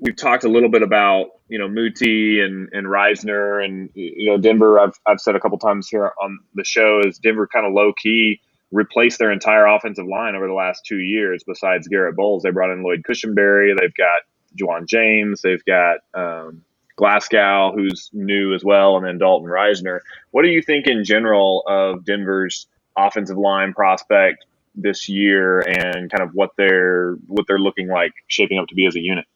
we've 0.00 0.16
talked 0.16 0.44
a 0.44 0.48
little 0.48 0.68
bit 0.68 0.82
about 0.82 1.26
you 1.48 1.58
know 1.58 1.68
Muti 1.68 2.40
and 2.40 2.68
and 2.72 2.86
Risner 2.86 3.64
and 3.64 3.90
you 3.94 4.30
know 4.30 4.38
Denver. 4.38 4.80
I've 4.80 4.98
I've 5.06 5.20
said 5.20 5.36
a 5.36 5.40
couple 5.40 5.58
times 5.58 5.88
here 5.88 6.12
on 6.22 6.38
the 6.54 6.64
show 6.64 7.00
is 7.04 7.18
Denver 7.18 7.46
kind 7.46 7.66
of 7.66 7.72
low 7.72 7.92
key 7.92 8.40
replaced 8.72 9.18
their 9.18 9.32
entire 9.32 9.66
offensive 9.66 10.06
line 10.06 10.36
over 10.36 10.46
the 10.46 10.54
last 10.54 10.84
two 10.86 10.98
years. 10.98 11.42
Besides 11.46 11.88
Garrett 11.88 12.16
Bolles, 12.16 12.42
they 12.42 12.50
brought 12.50 12.70
in 12.70 12.82
Lloyd 12.82 13.02
Cushenberry. 13.08 13.76
They've 13.78 13.94
got 13.94 14.22
Ja'Wuan 14.56 14.86
James. 14.86 15.42
They've 15.42 15.64
got 15.64 15.98
um, 16.14 16.64
Glasgow, 16.96 17.72
who's 17.74 18.10
new 18.12 18.54
as 18.54 18.64
well, 18.64 18.96
and 18.96 19.04
then 19.04 19.18
Dalton 19.18 19.48
Risner. 19.48 20.00
What 20.30 20.42
do 20.42 20.48
you 20.48 20.62
think 20.62 20.86
in 20.86 21.04
general 21.04 21.64
of 21.66 22.04
Denver's 22.04 22.68
offensive 22.96 23.38
line 23.38 23.72
prospect 23.72 24.44
this 24.76 25.08
year, 25.08 25.60
and 25.60 26.10
kind 26.10 26.22
of 26.22 26.30
what 26.34 26.50
they're 26.56 27.14
what 27.26 27.46
they're 27.48 27.58
looking 27.58 27.88
like, 27.88 28.12
shaping 28.28 28.58
up 28.58 28.68
to 28.68 28.74
be 28.76 28.86
as 28.86 28.94
a 28.94 29.00
unit? 29.00 29.26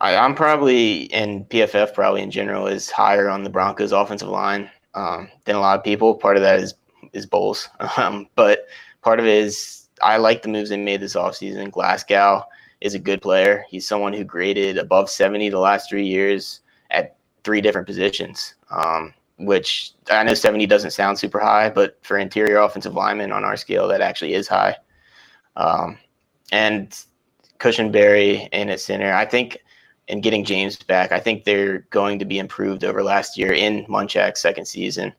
I, 0.00 0.16
I'm 0.16 0.34
probably 0.34 1.12
and 1.12 1.48
PFF 1.48 1.94
probably 1.94 2.22
in 2.22 2.30
general 2.30 2.66
is 2.66 2.90
higher 2.90 3.28
on 3.28 3.44
the 3.44 3.50
Broncos 3.50 3.92
offensive 3.92 4.28
line 4.28 4.70
um, 4.94 5.28
than 5.44 5.56
a 5.56 5.60
lot 5.60 5.78
of 5.78 5.84
people. 5.84 6.14
Part 6.14 6.36
of 6.36 6.42
that 6.42 6.60
is 6.60 6.74
is 7.12 7.26
Bolles, 7.26 7.68
um, 7.96 8.28
but 8.34 8.66
part 9.02 9.20
of 9.20 9.26
it 9.26 9.34
is 9.34 9.88
I 10.02 10.16
like 10.16 10.42
the 10.42 10.48
moves 10.48 10.70
they 10.70 10.76
made 10.76 11.00
this 11.00 11.16
offseason. 11.16 11.70
Glasgow 11.70 12.44
is 12.80 12.94
a 12.94 12.98
good 12.98 13.20
player. 13.20 13.64
He's 13.68 13.86
someone 13.86 14.12
who 14.12 14.24
graded 14.24 14.78
above 14.78 15.10
70 15.10 15.50
the 15.50 15.58
last 15.58 15.90
three 15.90 16.06
years 16.06 16.60
at 16.90 17.16
three 17.44 17.60
different 17.60 17.86
positions, 17.86 18.54
um, 18.70 19.12
which 19.38 19.92
I 20.10 20.22
know 20.24 20.34
70 20.34 20.66
doesn't 20.66 20.92
sound 20.92 21.18
super 21.18 21.38
high, 21.38 21.68
but 21.68 21.98
for 22.02 22.16
interior 22.16 22.58
offensive 22.58 22.94
linemen 22.94 23.32
on 23.32 23.44
our 23.44 23.56
scale, 23.56 23.86
that 23.88 24.00
actually 24.00 24.32
is 24.32 24.48
high. 24.48 24.76
Um, 25.56 25.98
and 26.52 26.98
Cushenberry 27.58 28.48
in 28.52 28.70
at 28.70 28.80
center, 28.80 29.12
I 29.12 29.26
think, 29.26 29.58
and 30.08 30.22
getting 30.22 30.44
James 30.44 30.76
back, 30.76 31.12
I 31.12 31.20
think 31.20 31.44
they're 31.44 31.80
going 31.90 32.18
to 32.18 32.24
be 32.24 32.38
improved 32.38 32.84
over 32.84 33.02
last 33.02 33.38
year 33.38 33.52
in 33.52 33.84
Munchak's 33.88 34.40
second 34.40 34.66
season. 34.66 35.12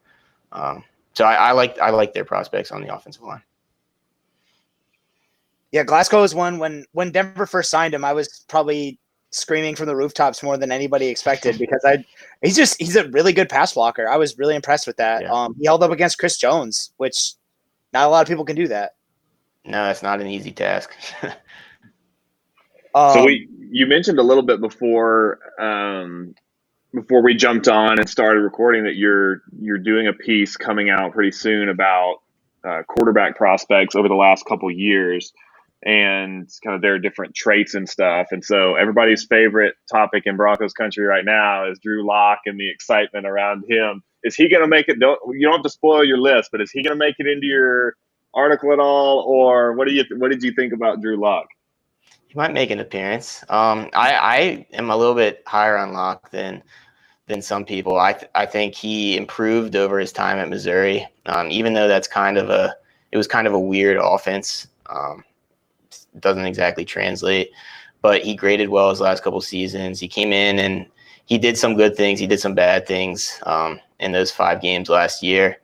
Um, 0.52 0.84
so 1.14 1.26
I, 1.26 1.36
I 1.36 1.52
like 1.52 1.78
I 1.80 1.90
like 1.90 2.14
their 2.14 2.26
prospects 2.26 2.72
on 2.72 2.82
the 2.82 2.94
offensive 2.94 3.24
line. 3.24 3.42
Yeah, 5.72 5.84
Glasgow 5.84 6.24
is 6.24 6.36
one 6.36 6.60
when 6.60 6.86
when 6.92 7.12
Denver 7.12 7.46
first 7.46 7.70
signed 7.70 7.94
him, 7.94 8.04
I 8.04 8.14
was 8.14 8.46
probably 8.48 9.00
screaming 9.32 9.76
from 9.76 9.86
the 9.86 9.96
rooftops 9.96 10.44
more 10.44 10.58
than 10.58 10.72
anybody 10.72 11.08
expected 11.08 11.58
because 11.58 11.82
I 11.86 12.04
he's 12.42 12.56
just 12.56 12.78
he's 12.80 12.98
a 12.98 13.08
really 13.10 13.32
good 13.32 13.50
pass 13.50 13.74
blocker. 13.74 14.10
I 14.10 14.18
was 14.18 14.38
really 14.38 14.56
impressed 14.56 14.88
with 14.88 14.98
that. 14.98 15.26
Um, 15.26 15.56
he 15.58 15.66
held 15.66 15.84
up 15.84 15.92
against 15.92 16.18
Chris 16.18 16.38
Jones, 16.38 16.92
which 16.98 17.34
not 17.94 18.08
a 18.08 18.10
lot 18.10 18.22
of 18.22 18.28
people 18.28 18.46
can 18.46 18.56
do 18.56 18.68
that. 18.68 18.96
No, 19.64 19.90
it's 19.90 20.04
not 20.04 20.20
an 20.20 20.28
easy 20.28 20.52
task. 20.52 20.96
Um, 22.94 23.14
so 23.14 23.26
we 23.26 23.48
you 23.72 23.88
mentioned 23.88 24.20
a 24.20 24.24
little 24.24 24.44
bit 24.44 24.60
before 24.60 25.40
um, 25.60 26.36
before 26.94 27.24
we 27.24 27.34
jumped 27.34 27.70
on 27.70 28.00
and 28.00 28.10
started 28.10 28.42
recording 28.42 28.84
that 28.84 28.96
you're 28.96 29.42
you're 29.60 29.78
doing 29.78 30.08
a 30.08 30.14
piece 30.14 30.58
coming 30.58 30.90
out 30.90 31.14
pretty 31.14 31.32
soon 31.32 31.70
about 31.70 32.18
uh, 32.68 32.84
quarterback 32.88 33.38
prospects 33.38 33.96
over 33.96 34.10
the 34.10 34.16
last 34.16 34.46
couple 34.46 34.70
years 34.70 35.32
and 35.84 36.48
kind 36.64 36.76
of 36.76 36.82
their 36.82 37.00
different 37.00 37.34
traits 37.34 37.74
and 37.74 37.90
stuff. 37.90 38.28
And 38.32 38.44
so 38.44 38.76
everybody's 38.76 39.26
favorite 39.26 39.76
topic 39.90 40.24
in 40.26 40.36
Broncos 40.36 40.74
country 40.74 41.06
right 41.06 41.26
now 41.26 41.72
is 41.72 41.80
Drew 41.80 42.06
Lock 42.06 42.42
and 42.46 42.60
the 42.60 42.70
excitement 42.70 43.26
around 43.26 43.64
him. 43.68 44.04
Is 44.24 44.36
he 44.36 44.48
going 44.50 44.62
to 44.62 44.68
make 44.68 44.90
it? 44.90 45.00
Don't 45.00 45.18
you 45.34 45.48
don't 45.48 45.56
have 45.56 45.64
to 45.64 45.70
spoil 45.70 46.04
your 46.04 46.20
list, 46.20 46.50
but 46.52 46.62
is 46.62 46.72
he 46.72 46.84
going 46.84 47.00
to 47.00 47.00
make 47.00 47.16
it 47.20 47.26
into 47.26 47.48
your 47.48 47.96
article 48.34 48.74
at 48.74 48.80
all, 48.80 49.24
or 49.26 49.74
what 49.74 49.88
do 49.88 49.94
you 49.94 50.04
what 50.18 50.30
did 50.30 50.44
you 50.44 50.52
think 50.52 50.74
about 50.74 51.02
Drew 51.02 51.20
Lock? 51.20 51.48
He 52.32 52.38
might 52.38 52.54
make 52.54 52.72
an 52.72 52.80
appearance. 52.80 53.44
Um, 53.50 53.90
I, 53.94 54.16
I 54.16 54.66
am 54.72 54.90
a 54.90 54.96
little 54.96 55.16
bit 55.16 55.44
higher 55.46 55.78
on 55.78 55.92
Lock 55.92 56.32
than 56.32 56.64
than 57.28 57.42
some 57.42 57.66
people. 57.66 58.00
I 58.00 58.14
th- 58.14 58.32
I 58.34 58.46
think 58.46 58.74
he 58.74 59.18
improved 59.18 59.76
over 59.76 60.00
his 60.00 60.14
time 60.14 60.38
at 60.38 60.48
Missouri. 60.48 61.06
Um, 61.26 61.52
even 61.52 61.74
though 61.74 61.90
that's 61.90 62.08
kind 62.08 62.38
of 62.38 62.50
a 62.50 62.74
it 63.12 63.18
was 63.18 63.28
kind 63.28 63.48
of 63.48 63.54
a 63.54 63.60
weird 63.60 63.98
offense. 64.02 64.68
Um, 64.86 65.26
doesn't 66.22 66.46
exactly 66.46 66.86
translate, 66.86 67.52
but 68.02 68.22
he 68.22 68.34
graded 68.34 68.70
well 68.70 68.92
his 68.92 69.02
last 69.02 69.24
couple 69.24 69.42
seasons. 69.42 70.00
He 70.00 70.08
came 70.08 70.32
in 70.32 70.58
and 70.58 70.86
he 71.26 71.38
did 71.38 71.58
some 71.58 71.76
good 71.76 71.98
things. 71.98 72.18
He 72.18 72.28
did 72.28 72.40
some 72.40 72.56
bad 72.56 72.88
things 72.88 73.42
um, 73.46 73.78
in 74.00 74.14
those 74.14 74.32
five 74.32 74.62
games 74.62 74.88
last 74.88 75.22
year. 75.22 75.58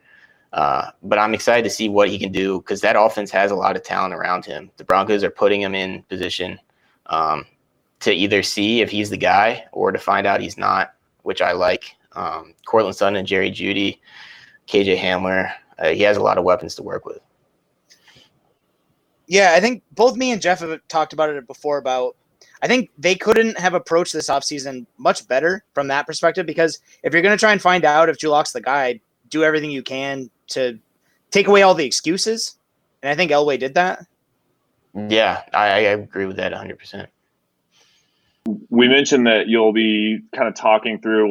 Uh, 0.53 0.91
but 1.03 1.19
I'm 1.19 1.33
excited 1.33 1.63
to 1.63 1.69
see 1.69 1.89
what 1.89 2.09
he 2.09 2.17
can 2.17 2.31
do 2.31 2.59
because 2.59 2.81
that 2.81 2.95
offense 2.97 3.31
has 3.31 3.51
a 3.51 3.55
lot 3.55 3.75
of 3.75 3.83
talent 3.83 4.13
around 4.13 4.45
him. 4.45 4.71
The 4.77 4.83
Broncos 4.83 5.23
are 5.23 5.29
putting 5.29 5.61
him 5.61 5.75
in 5.75 6.03
position 6.03 6.59
um, 7.07 7.45
to 7.99 8.13
either 8.13 8.41
see 8.43 8.81
if 8.81 8.89
he's 8.89 9.09
the 9.09 9.17
guy 9.17 9.65
or 9.71 9.91
to 9.91 9.99
find 9.99 10.25
out 10.25 10.41
he's 10.41 10.57
not, 10.57 10.93
which 11.23 11.41
I 11.41 11.51
like. 11.51 11.95
Um, 12.13 12.53
Courtland 12.65 12.95
Sutton 12.95 13.17
and 13.17 13.27
Jerry 13.27 13.51
Jeudy, 13.51 13.99
KJ 14.67 14.97
Hamler, 14.97 15.51
uh, 15.79 15.89
he 15.89 16.01
has 16.01 16.17
a 16.17 16.21
lot 16.21 16.37
of 16.37 16.43
weapons 16.43 16.75
to 16.75 16.83
work 16.83 17.05
with. 17.05 17.19
Yeah, 19.27 19.53
I 19.55 19.59
think 19.59 19.83
both 19.91 20.15
me 20.15 20.31
and 20.31 20.41
Jeff 20.41 20.61
have 20.61 20.79
talked 20.87 21.11
about 21.11 21.29
it 21.29 21.45
before. 21.45 21.77
About 21.77 22.15
I 22.61 22.67
think 22.67 22.89
they 22.97 23.13
couldn't 23.13 23.59
have 23.59 23.73
approached 23.73 24.13
this 24.13 24.29
offseason 24.29 24.85
much 24.97 25.27
better 25.27 25.65
from 25.73 25.89
that 25.89 26.07
perspective 26.07 26.45
because 26.45 26.79
if 27.03 27.13
you're 27.13 27.21
going 27.21 27.35
to 27.35 27.39
try 27.39 27.51
and 27.51 27.61
find 27.61 27.83
out 27.83 28.09
if 28.09 28.23
Lock's 28.23 28.53
the 28.53 28.61
guy, 28.61 29.01
do 29.29 29.43
everything 29.43 29.69
you 29.69 29.83
can 29.83 30.29
to 30.49 30.79
take 31.31 31.47
away 31.47 31.61
all 31.61 31.73
the 31.73 31.85
excuses. 31.85 32.57
And 33.01 33.09
I 33.09 33.15
think 33.15 33.31
Elway 33.31 33.59
did 33.59 33.75
that. 33.75 34.05
Yeah, 34.93 35.43
I, 35.53 35.67
I 35.67 35.77
agree 35.79 36.25
with 36.25 36.37
that 36.37 36.51
100%. 36.51 37.07
We 38.69 38.87
mentioned 38.87 39.27
that 39.27 39.47
you'll 39.47 39.73
be 39.73 40.19
kind 40.33 40.47
of 40.47 40.55
talking 40.55 40.99
through 40.99 41.27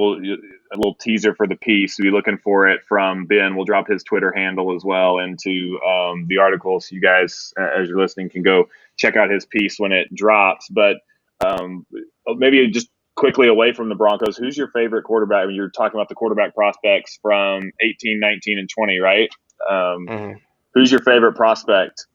a 0.72 0.76
little 0.76 0.94
teaser 0.94 1.34
for 1.34 1.46
the 1.46 1.56
piece. 1.56 1.98
We'll 1.98 2.12
be 2.12 2.16
looking 2.16 2.36
for 2.36 2.68
it 2.68 2.82
from 2.86 3.24
Ben. 3.24 3.56
We'll 3.56 3.64
drop 3.64 3.88
his 3.88 4.04
Twitter 4.04 4.32
handle 4.32 4.74
as 4.76 4.84
well 4.84 5.18
into 5.18 5.80
um, 5.80 6.26
the 6.28 6.38
article, 6.38 6.78
so 6.78 6.94
you 6.94 7.00
guys, 7.00 7.52
as 7.56 7.88
you're 7.88 7.98
listening, 7.98 8.28
can 8.28 8.42
go 8.42 8.68
check 8.96 9.16
out 9.16 9.30
his 9.30 9.46
piece 9.46 9.78
when 9.78 9.92
it 9.92 10.14
drops. 10.14 10.68
But 10.68 10.98
um, 11.44 11.86
maybe 12.26 12.68
just 12.68 12.88
quickly 13.16 13.48
away 13.48 13.72
from 13.72 13.88
the 13.88 13.94
Broncos, 13.94 14.36
who's 14.36 14.56
your 14.56 14.68
favorite 14.68 15.02
quarterback? 15.02 15.44
I 15.44 15.46
mean, 15.46 15.56
you're 15.56 15.70
talking 15.70 15.98
about 15.98 16.08
the 16.08 16.14
quarterback 16.14 16.54
prospects 16.54 17.18
from 17.20 17.72
18, 17.80 18.20
19, 18.20 18.58
and 18.58 18.68
20, 18.68 18.98
right? 18.98 19.30
Um, 19.68 20.06
mm-hmm. 20.06 20.32
Who's 20.74 20.90
your 20.92 21.00
favorite 21.00 21.34
prospect 21.34 22.06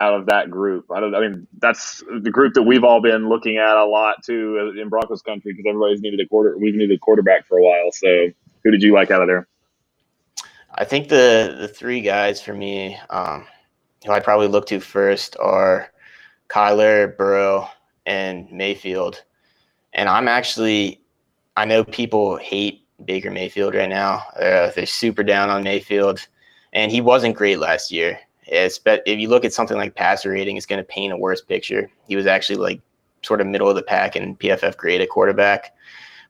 out 0.00 0.14
of 0.14 0.26
that 0.26 0.50
group? 0.50 0.86
I, 0.94 1.00
don't, 1.00 1.14
I 1.14 1.20
mean, 1.20 1.46
that's 1.58 2.02
the 2.22 2.30
group 2.30 2.54
that 2.54 2.62
we've 2.62 2.84
all 2.84 3.00
been 3.00 3.28
looking 3.28 3.56
at 3.56 3.76
a 3.76 3.84
lot 3.84 4.16
too 4.24 4.74
in 4.80 4.88
Broncos 4.88 5.22
country 5.22 5.52
because 5.52 5.68
everybody's 5.68 6.02
needed 6.02 6.20
a 6.20 6.28
quarter. 6.28 6.56
We've 6.58 6.74
needed 6.74 6.94
a 6.94 6.98
quarterback 6.98 7.46
for 7.46 7.58
a 7.58 7.62
while. 7.62 7.90
So, 7.92 8.28
who 8.62 8.70
did 8.70 8.82
you 8.82 8.92
like 8.92 9.10
out 9.10 9.22
of 9.22 9.28
there? 9.28 9.48
I 10.74 10.84
think 10.84 11.08
the 11.08 11.56
the 11.58 11.68
three 11.68 12.02
guys 12.02 12.42
for 12.42 12.52
me, 12.52 12.98
um, 13.08 13.46
who 14.04 14.12
I'd 14.12 14.24
probably 14.24 14.48
look 14.48 14.66
to 14.66 14.80
first 14.80 15.36
are 15.40 15.90
Kyler, 16.48 17.16
Burrow, 17.16 17.68
and 18.04 18.50
Mayfield. 18.52 19.24
And 19.92 20.08
I'm 20.08 20.28
actually, 20.28 21.00
I 21.56 21.64
know 21.64 21.84
people 21.84 22.36
hate 22.36 22.86
Baker 23.04 23.30
Mayfield 23.30 23.74
right 23.74 23.88
now. 23.88 24.22
Uh, 24.36 24.70
they're 24.70 24.86
super 24.86 25.22
down 25.22 25.50
on 25.50 25.64
Mayfield, 25.64 26.26
and 26.72 26.92
he 26.92 27.00
wasn't 27.00 27.36
great 27.36 27.58
last 27.58 27.90
year. 27.90 28.18
It's, 28.46 28.78
but 28.78 29.02
if 29.06 29.18
you 29.18 29.28
look 29.28 29.44
at 29.44 29.52
something 29.52 29.76
like 29.76 29.94
passer 29.94 30.30
rating, 30.30 30.56
it's 30.56 30.66
going 30.66 30.80
to 30.80 30.84
paint 30.84 31.12
a 31.12 31.16
worse 31.16 31.40
picture. 31.40 31.90
He 32.06 32.16
was 32.16 32.26
actually 32.26 32.56
like 32.56 32.80
sort 33.22 33.40
of 33.40 33.46
middle 33.46 33.68
of 33.68 33.76
the 33.76 33.82
pack 33.82 34.16
in 34.16 34.36
PFF 34.36 34.76
grade 34.76 35.00
at 35.00 35.10
quarterback. 35.10 35.74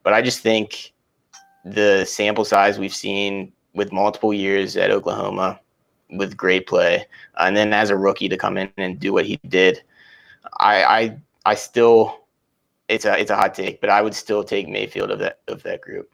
But 0.02 0.12
I 0.12 0.22
just 0.22 0.40
think 0.40 0.92
the 1.64 2.04
sample 2.04 2.44
size 2.44 2.78
we've 2.78 2.94
seen 2.94 3.52
with 3.74 3.92
multiple 3.92 4.34
years 4.34 4.76
at 4.76 4.90
Oklahoma 4.90 5.60
with 6.10 6.36
great 6.36 6.66
play, 6.66 7.06
and 7.38 7.56
then 7.56 7.72
as 7.72 7.90
a 7.90 7.96
rookie 7.96 8.28
to 8.28 8.36
come 8.36 8.56
in 8.56 8.70
and 8.76 8.98
do 8.98 9.12
what 9.12 9.26
he 9.26 9.38
did, 9.48 9.82
I 10.58 10.84
I, 10.84 11.16
I 11.46 11.54
still 11.54 12.19
it's 12.90 13.04
a 13.04 13.18
it's 13.18 13.30
a 13.30 13.36
hot 13.36 13.54
take, 13.54 13.80
but 13.80 13.88
I 13.88 14.02
would 14.02 14.14
still 14.14 14.42
take 14.42 14.68
Mayfield 14.68 15.10
of 15.10 15.20
that 15.20 15.38
of 15.48 15.62
that 15.62 15.80
group. 15.80 16.10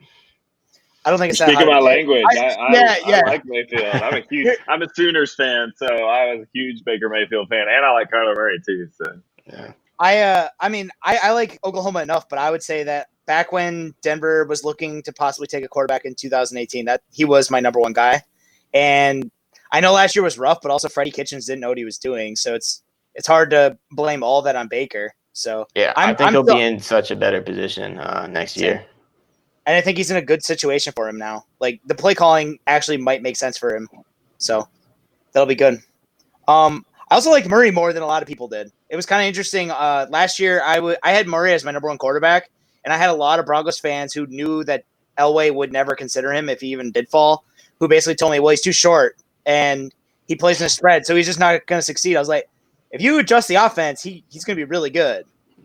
I 1.05 1.11
don't 1.11 1.19
think 1.19 1.31
it's 1.31 1.41
speaking 1.41 1.67
my 1.67 1.79
language. 1.79 2.25
I, 2.33 2.37
I, 2.37 2.73
yeah, 2.73 2.97
I, 3.05 3.09
yeah. 3.09 3.23
I 3.25 3.31
like 3.31 3.43
Mayfield. 3.45 3.85
I'm 3.85 4.15
a 4.15 4.23
huge 4.29 4.59
I'm 4.69 4.83
a 4.83 4.89
Sooners 4.95 5.35
fan, 5.35 5.73
so 5.77 5.87
I 5.87 6.35
was 6.35 6.45
a 6.45 6.49
huge 6.53 6.85
Baker 6.85 7.09
Mayfield 7.09 7.49
fan, 7.49 7.67
and 7.69 7.85
I 7.85 7.93
like 7.93 8.11
Kyler 8.11 8.35
Murray 8.37 8.61
too. 8.65 8.89
So 8.93 9.21
yeah. 9.47 9.73
I 9.99 10.21
uh 10.21 10.49
I 10.61 10.69
mean 10.69 10.91
I, 11.03 11.19
I 11.25 11.31
like 11.33 11.59
Oklahoma 11.65 12.03
enough, 12.03 12.29
but 12.29 12.39
I 12.39 12.51
would 12.51 12.63
say 12.63 12.85
that 12.85 13.09
back 13.25 13.53
when 13.53 13.95
Denver 14.03 14.45
was 14.45 14.63
looking 14.63 15.03
to 15.05 15.13
possibly 15.13 15.47
take 15.47 15.65
a 15.65 15.69
quarterback 15.69 16.05
in 16.05 16.15
2018, 16.15 16.85
that 16.85 17.03
he 17.11 17.25
was 17.25 17.51
my 17.51 17.61
number 17.61 17.81
one 17.81 17.93
guy. 17.93 18.23
And 18.75 19.31
I 19.73 19.81
know 19.81 19.93
last 19.93 20.15
year 20.15 20.23
was 20.23 20.39
rough, 20.39 20.59
but 20.61 20.71
also 20.71 20.89
Freddie 20.89 21.11
Kitchens 21.11 21.47
didn't 21.47 21.61
know 21.61 21.69
what 21.69 21.79
he 21.79 21.85
was 21.85 21.99
doing, 21.99 22.37
so 22.37 22.55
it's 22.55 22.83
it's 23.15 23.27
hard 23.27 23.51
to 23.51 23.79
blame 23.91 24.23
all 24.23 24.43
that 24.43 24.57
on 24.57 24.69
Baker. 24.69 25.15
So 25.37 25.69
yeah, 25.75 25.93
I'm, 25.97 26.09
i 26.09 26.15
think 26.15 26.29
I'm 26.29 26.33
he'll 26.33 26.45
still, 26.45 26.57
be 26.57 26.63
in 26.63 26.81
such 26.81 27.11
a 27.11 27.17
better 27.17 27.43
position 27.43 27.99
uh, 27.99 28.27
next 28.27 28.57
year. 28.57 28.87
And 29.67 29.77
I 29.77 29.83
think 29.83 29.99
he's 29.99 30.11
in 30.11 30.17
a 30.17 30.23
good 30.23 30.43
situation 30.43 30.95
for 30.97 31.07
him 31.07 31.19
now. 31.19 31.45
Like 31.61 31.79
the 31.85 31.95
play 31.95 32.15
calling 32.15 32.59
actually 32.67 32.97
might 32.97 33.21
make 33.21 33.37
sense 33.37 33.59
for 33.59 33.77
him. 33.77 33.87
So 34.39 34.67
that'll 35.33 35.47
be 35.47 35.55
good. 35.55 35.79
Um, 36.49 36.87
I 37.11 37.17
also 37.17 37.31
like 37.31 37.47
Murray 37.47 37.71
more 37.71 37.93
than 37.93 38.03
a 38.03 38.07
lot 38.07 38.23
of 38.23 38.29
people 38.29 38.49
did. 38.49 38.73
It 38.89 38.97
was 38.97 39.05
kind 39.05 39.21
of 39.21 39.29
interesting. 39.29 39.71
Uh, 39.71 40.07
last 40.09 40.41
year, 40.41 40.63
I, 40.65 40.77
w- 40.77 40.97
I 41.03 41.13
had 41.13 41.27
Murray 41.27 41.53
as 41.53 41.65
my 41.65 41.71
number 41.71 41.89
one 41.89 41.99
quarterback, 41.99 42.49
and 42.85 42.95
I 42.95 42.97
had 42.97 43.11
a 43.11 43.15
lot 43.15 43.39
of 43.39 43.45
Broncos 43.45 43.79
fans 43.79 44.15
who 44.15 44.27
knew 44.29 44.65
that 44.65 44.85
Elway 45.19 45.55
would 45.55 45.71
never 45.71 45.95
consider 45.95 46.33
him 46.33 46.49
if 46.49 46.63
he 46.63 46.69
even 46.69 46.93
did 46.93 47.11
fall, 47.11 47.45
who 47.79 47.89
basically 47.89 48.15
told 48.15 48.33
me, 48.33 48.39
well, 48.41 48.51
he's 48.51 48.63
too 48.63 48.73
short 48.73 49.19
and 49.45 49.93
he 50.29 50.35
plays 50.35 50.61
in 50.61 50.67
a 50.67 50.71
spread, 50.71 51.05
so 51.05 51.15
he's 51.15 51.27
just 51.27 51.39
not 51.39 51.67
going 51.67 51.79
to 51.79 51.85
succeed. 51.85 52.17
I 52.17 52.21
was 52.21 52.29
like, 52.29 52.49
if 52.91 53.01
you 53.01 53.19
adjust 53.19 53.49
the 53.49 53.57
offense, 53.57 54.03
he 54.03 54.25
he's 54.29 54.45
going 54.45 54.57
to 54.57 54.65
be 54.65 54.69
really 54.69 54.91
good. 54.91 55.25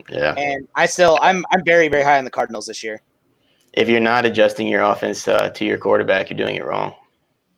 Yeah. 0.09 0.33
And 0.33 0.67
I 0.75 0.85
still 0.85 1.17
I'm 1.21 1.45
I'm 1.51 1.63
very 1.63 1.87
very 1.87 2.03
high 2.03 2.17
on 2.17 2.25
the 2.25 2.31
Cardinals 2.31 2.65
this 2.67 2.83
year. 2.83 3.01
If 3.73 3.87
you're 3.87 4.01
not 4.01 4.25
adjusting 4.25 4.67
your 4.67 4.81
offense 4.81 5.27
uh, 5.27 5.49
to 5.49 5.65
your 5.65 5.77
quarterback, 5.77 6.29
you're 6.29 6.37
doing 6.37 6.55
it 6.55 6.65
wrong. 6.65 6.93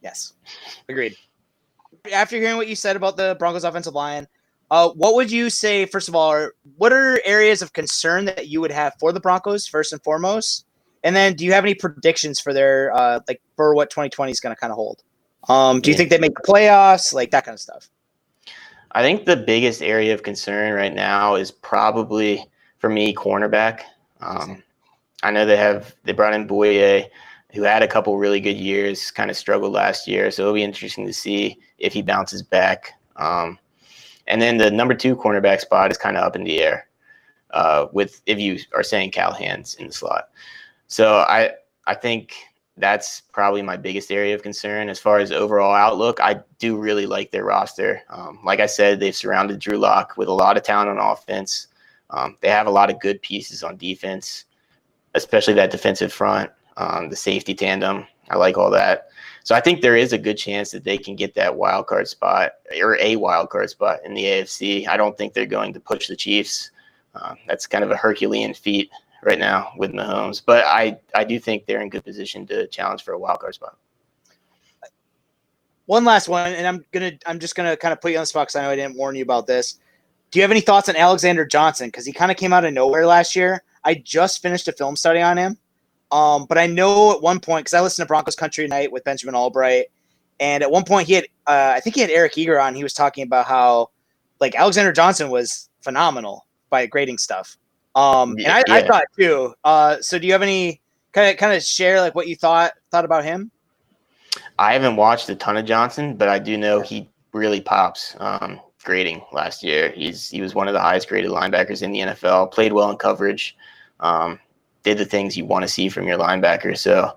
Yes. 0.02 0.34
Agreed. 0.88 1.16
After 2.14 2.38
hearing 2.38 2.58
what 2.58 2.68
you 2.68 2.76
said 2.76 2.96
about 2.96 3.18
the 3.18 3.36
Broncos 3.40 3.64
offensive 3.64 3.96
line, 3.96 4.28
uh, 4.70 4.90
what 4.90 5.16
would 5.16 5.32
you 5.32 5.50
say 5.50 5.86
first 5.86 6.10
of 6.10 6.16
all? 6.16 6.30
Are, 6.30 6.54
what 6.78 6.92
are 6.94 7.20
areas 7.26 7.62
of 7.62 7.74
concern 7.74 8.26
that 8.26 8.48
you 8.48 8.62
would 8.62 8.72
have 8.72 8.94
for 9.00 9.12
the 9.12 9.20
Broncos 9.20 9.66
first 9.66 9.94
and 9.94 10.04
foremost? 10.04 10.66
And 11.04 11.16
then, 11.16 11.34
do 11.34 11.46
you 11.46 11.52
have 11.54 11.64
any 11.64 11.76
predictions 11.76 12.40
for 12.40 12.54
their 12.54 12.94
uh, 12.96 13.20
like 13.28 13.42
for 13.56 13.76
what 13.76 13.90
2020 13.90 14.32
is 14.32 14.40
going 14.40 14.56
to 14.56 14.60
kind 14.60 14.72
of 14.72 14.76
hold? 14.76 15.04
Um, 15.50 15.82
do 15.82 15.90
you 15.90 15.98
think 15.98 16.10
they 16.10 16.18
make 16.18 16.36
the 16.36 16.42
playoffs? 16.42 17.14
Like 17.14 17.32
that 17.32 17.46
kind 17.46 17.54
of 17.54 17.60
stuff. 17.60 17.90
I 18.94 19.02
think 19.02 19.26
the 19.26 19.36
biggest 19.36 19.82
area 19.82 20.14
of 20.14 20.24
concern 20.24 20.74
right 20.74 20.94
now 20.94 21.36
is 21.36 21.52
probably 21.52 22.46
for 22.78 22.90
me 22.90 23.14
cornerback. 23.14 23.82
Um, 24.22 24.62
I 25.24 25.32
know 25.32 25.46
they 25.46 25.58
have 25.58 25.96
they 26.04 26.12
brought 26.12 26.34
in 26.34 26.48
Bouye, 26.48 27.08
who 27.54 27.64
had 27.64 27.82
a 27.84 27.88
couple 27.88 28.18
really 28.18 28.40
good 28.40 28.58
years, 28.58 29.12
kind 29.12 29.32
of 29.32 29.38
struggled 29.38 29.74
last 29.74 30.08
year, 30.08 30.30
so 30.32 30.44
it'll 30.44 30.54
be 30.54 30.64
interesting 30.64 31.06
to 31.06 31.14
see 31.14 31.60
if 31.80 31.94
he 31.94 32.02
bounces 32.02 32.44
back. 32.44 32.94
Um, 33.16 33.58
and 34.28 34.42
then 34.42 34.58
the 34.58 34.72
number 34.72 34.94
two 34.94 35.16
cornerback 35.16 35.60
spot 35.60 35.92
is 35.92 35.98
kind 35.98 36.18
of 36.18 36.24
up 36.24 36.36
in 36.36 36.44
the 36.44 36.62
air 36.62 36.88
uh, 37.52 37.88
with 37.94 38.22
if 38.26 38.40
you 38.40 38.60
are 38.74 38.84
saying 38.84 39.12
Callahan's 39.12 39.76
in 39.76 39.88
the 39.88 39.94
slot. 39.94 40.30
So 40.88 41.18
I 41.18 41.52
I 41.86 41.96
think 41.96 42.36
that's 42.78 43.22
probably 43.22 43.62
my 43.62 43.78
biggest 43.78 44.12
area 44.12 44.34
of 44.34 44.42
concern 44.42 44.90
as 44.90 45.00
far 45.00 45.20
as 45.20 45.32
overall 45.32 45.74
outlook. 45.74 46.20
I 46.20 46.42
do 46.58 46.78
really 46.78 47.06
like 47.06 47.32
their 47.32 47.46
roster. 47.46 48.02
Um, 48.10 48.40
like 48.44 48.60
I 48.60 48.66
said, 48.66 49.00
they've 49.00 49.16
surrounded 49.16 49.60
Drew 49.60 49.78
Lock 49.78 50.16
with 50.18 50.28
a 50.28 50.34
lot 50.34 50.58
of 50.58 50.64
talent 50.64 50.90
on 50.90 50.98
offense. 50.98 51.68
Um, 52.10 52.38
they 52.42 52.50
have 52.50 52.68
a 52.68 52.72
lot 52.72 52.90
of 52.90 53.00
good 53.00 53.22
pieces 53.22 53.64
on 53.64 53.78
defense, 53.78 54.46
especially 55.14 55.54
that 55.56 55.72
defensive 55.72 56.12
front, 56.12 56.52
um, 56.78 57.10
the 57.10 57.16
safety 57.16 57.54
tandem. 57.54 58.08
I 58.30 58.38
like 58.38 58.58
all 58.58 58.72
that. 58.72 59.10
So 59.44 59.54
I 59.54 59.60
think 59.60 59.82
there 59.82 59.98
is 59.98 60.14
a 60.14 60.18
good 60.18 60.38
chance 60.38 60.72
that 60.72 60.84
they 60.84 60.98
can 60.98 61.16
get 61.16 61.36
that 61.36 61.56
wild 61.56 61.88
card 61.88 62.08
spot 62.08 62.54
or 62.82 62.98
a 63.00 63.18
wild 63.18 63.50
card 63.50 63.70
spot 63.70 64.00
in 64.06 64.14
the 64.14 64.24
AFC. 64.24 64.88
I 64.88 64.98
don't 64.98 65.18
think 65.18 65.34
they're 65.34 65.46
going 65.46 65.74
to 65.74 65.80
push 65.80 66.08
the 66.08 66.16
Chiefs. 66.16 66.72
Uh, 67.14 67.36
that's 67.46 67.68
kind 67.68 67.84
of 67.84 67.92
a 67.92 67.98
Herculean 67.98 68.54
feat 68.54 68.90
right 69.26 69.40
now 69.40 69.74
with 69.78 69.92
Mahomes. 69.92 70.42
But 70.46 70.66
I, 70.66 71.00
I 71.16 71.24
do 71.24 71.40
think 71.40 71.66
they're 71.66 71.82
in 71.82 71.90
good 71.90 72.04
position 72.04 72.46
to 72.48 72.68
challenge 72.68 73.04
for 73.04 73.14
a 73.14 73.20
wild 73.20 73.40
card 73.40 73.56
spot. 73.56 73.78
One 75.86 76.06
last 76.06 76.30
one, 76.30 76.54
and 76.54 76.66
I'm 76.66 76.86
gonna 76.94 77.12
I'm 77.26 77.40
just 77.40 77.56
gonna 77.56 77.76
kind 77.76 77.92
of 77.92 78.00
put 78.00 78.12
you 78.12 78.18
on 78.18 78.22
the 78.22 78.28
spot 78.28 78.48
because 78.48 78.56
I 78.56 78.62
know 78.62 78.70
I 78.70 78.76
didn't 78.78 78.96
warn 78.96 79.16
you 79.16 79.24
about 79.24 79.48
this. 79.48 79.80
Do 80.32 80.40
you 80.40 80.44
have 80.44 80.52
any 80.52 80.62
thoughts 80.62 80.88
on 80.88 80.96
Alexander 80.96 81.46
Johnson? 81.46 81.90
Because 81.90 82.06
he 82.06 82.14
kind 82.14 82.32
of 82.32 82.38
came 82.38 82.54
out 82.54 82.64
of 82.64 82.74
nowhere 82.74 83.06
last 83.06 83.36
year. 83.36 83.64
I 83.84 83.96
just 83.96 84.42
finished 84.42 84.68
a 84.70 84.72
film 84.72 84.96
study 84.96 85.22
on 85.22 85.38
him. 85.38 85.58
Um, 86.12 86.46
but 86.46 86.58
I 86.58 86.68
know 86.68 87.12
at 87.12 87.22
one 87.22 87.40
point, 87.40 87.66
because 87.66 87.74
I 87.74 87.82
listened 87.82 88.06
to 88.06 88.08
Broncos 88.08 88.36
Country 88.36 88.68
Night 88.68 88.92
with 88.92 89.04
Benjamin 89.04 89.36
Albright, 89.36 89.88
and 90.40 90.64
at 90.64 90.72
one 90.72 90.86
point 90.86 91.08
he 91.08 91.14
had, 91.14 91.26
uh, 91.48 91.74
I 91.76 91.80
think 91.80 91.96
he 91.96 92.02
had 92.02 92.12
Eric 92.12 92.38
Eager 92.38 92.60
on. 92.60 92.76
He 92.76 92.84
was 92.84 92.94
talking 92.94 93.24
about 93.24 93.46
how, 93.46 93.90
like, 94.40 94.56
Alexander 94.56 94.92
Johnson 94.92 95.30
was 95.30 95.70
phenomenal 95.82 96.46
by 96.70 96.86
grading 96.86 97.18
stuff. 97.18 97.58
Um, 97.96 98.32
and 98.38 98.48
I, 98.48 98.64
yeah. 98.68 98.74
I 98.76 98.88
thought 98.88 99.04
too. 99.18 99.54
Uh, 99.64 100.02
so 100.02 100.18
do 100.18 100.26
you 100.26 100.34
have 100.34 100.42
any 100.42 100.82
kind 101.12 101.30
of 101.30 101.38
kind 101.38 101.54
of 101.54 101.64
share 101.64 102.02
like 102.02 102.16
what 102.16 102.28
you 102.28 102.36
thought 102.36 102.74
thought 102.92 103.06
about 103.06 103.24
him? 103.24 103.52
I 104.58 104.74
haven't 104.74 104.96
watched 104.96 105.30
a 105.30 105.36
ton 105.36 105.58
of 105.58 105.66
Johnson, 105.66 106.16
but 106.16 106.28
I 106.28 106.40
do 106.40 106.58
know 106.58 106.82
he 106.82 107.10
really 107.34 107.62
pops. 107.62 108.16
Um, 108.20 108.60
grading 108.84 109.24
last 109.32 109.64
year, 109.64 109.92
he's 109.92 110.30
he 110.30 110.42
was 110.42 110.56
one 110.56 110.68
of 110.68 110.74
the 110.74 110.82
highest 110.82 111.08
graded 111.08 111.32
linebackers 111.32 111.84
in 111.84 111.92
the 111.92 112.00
NFL. 112.00 112.52
Played 112.52 112.74
well 112.74 112.90
in 112.90 112.98
coverage. 112.98 113.56
Um, 114.00 114.40
did 114.84 114.98
the 114.98 115.06
things 115.06 115.38
you 115.38 115.46
want 115.46 115.64
to 115.64 115.68
see 115.68 115.90
from 115.90 116.08
your 116.08 116.18
linebacker. 116.18 116.78
So 116.78 117.16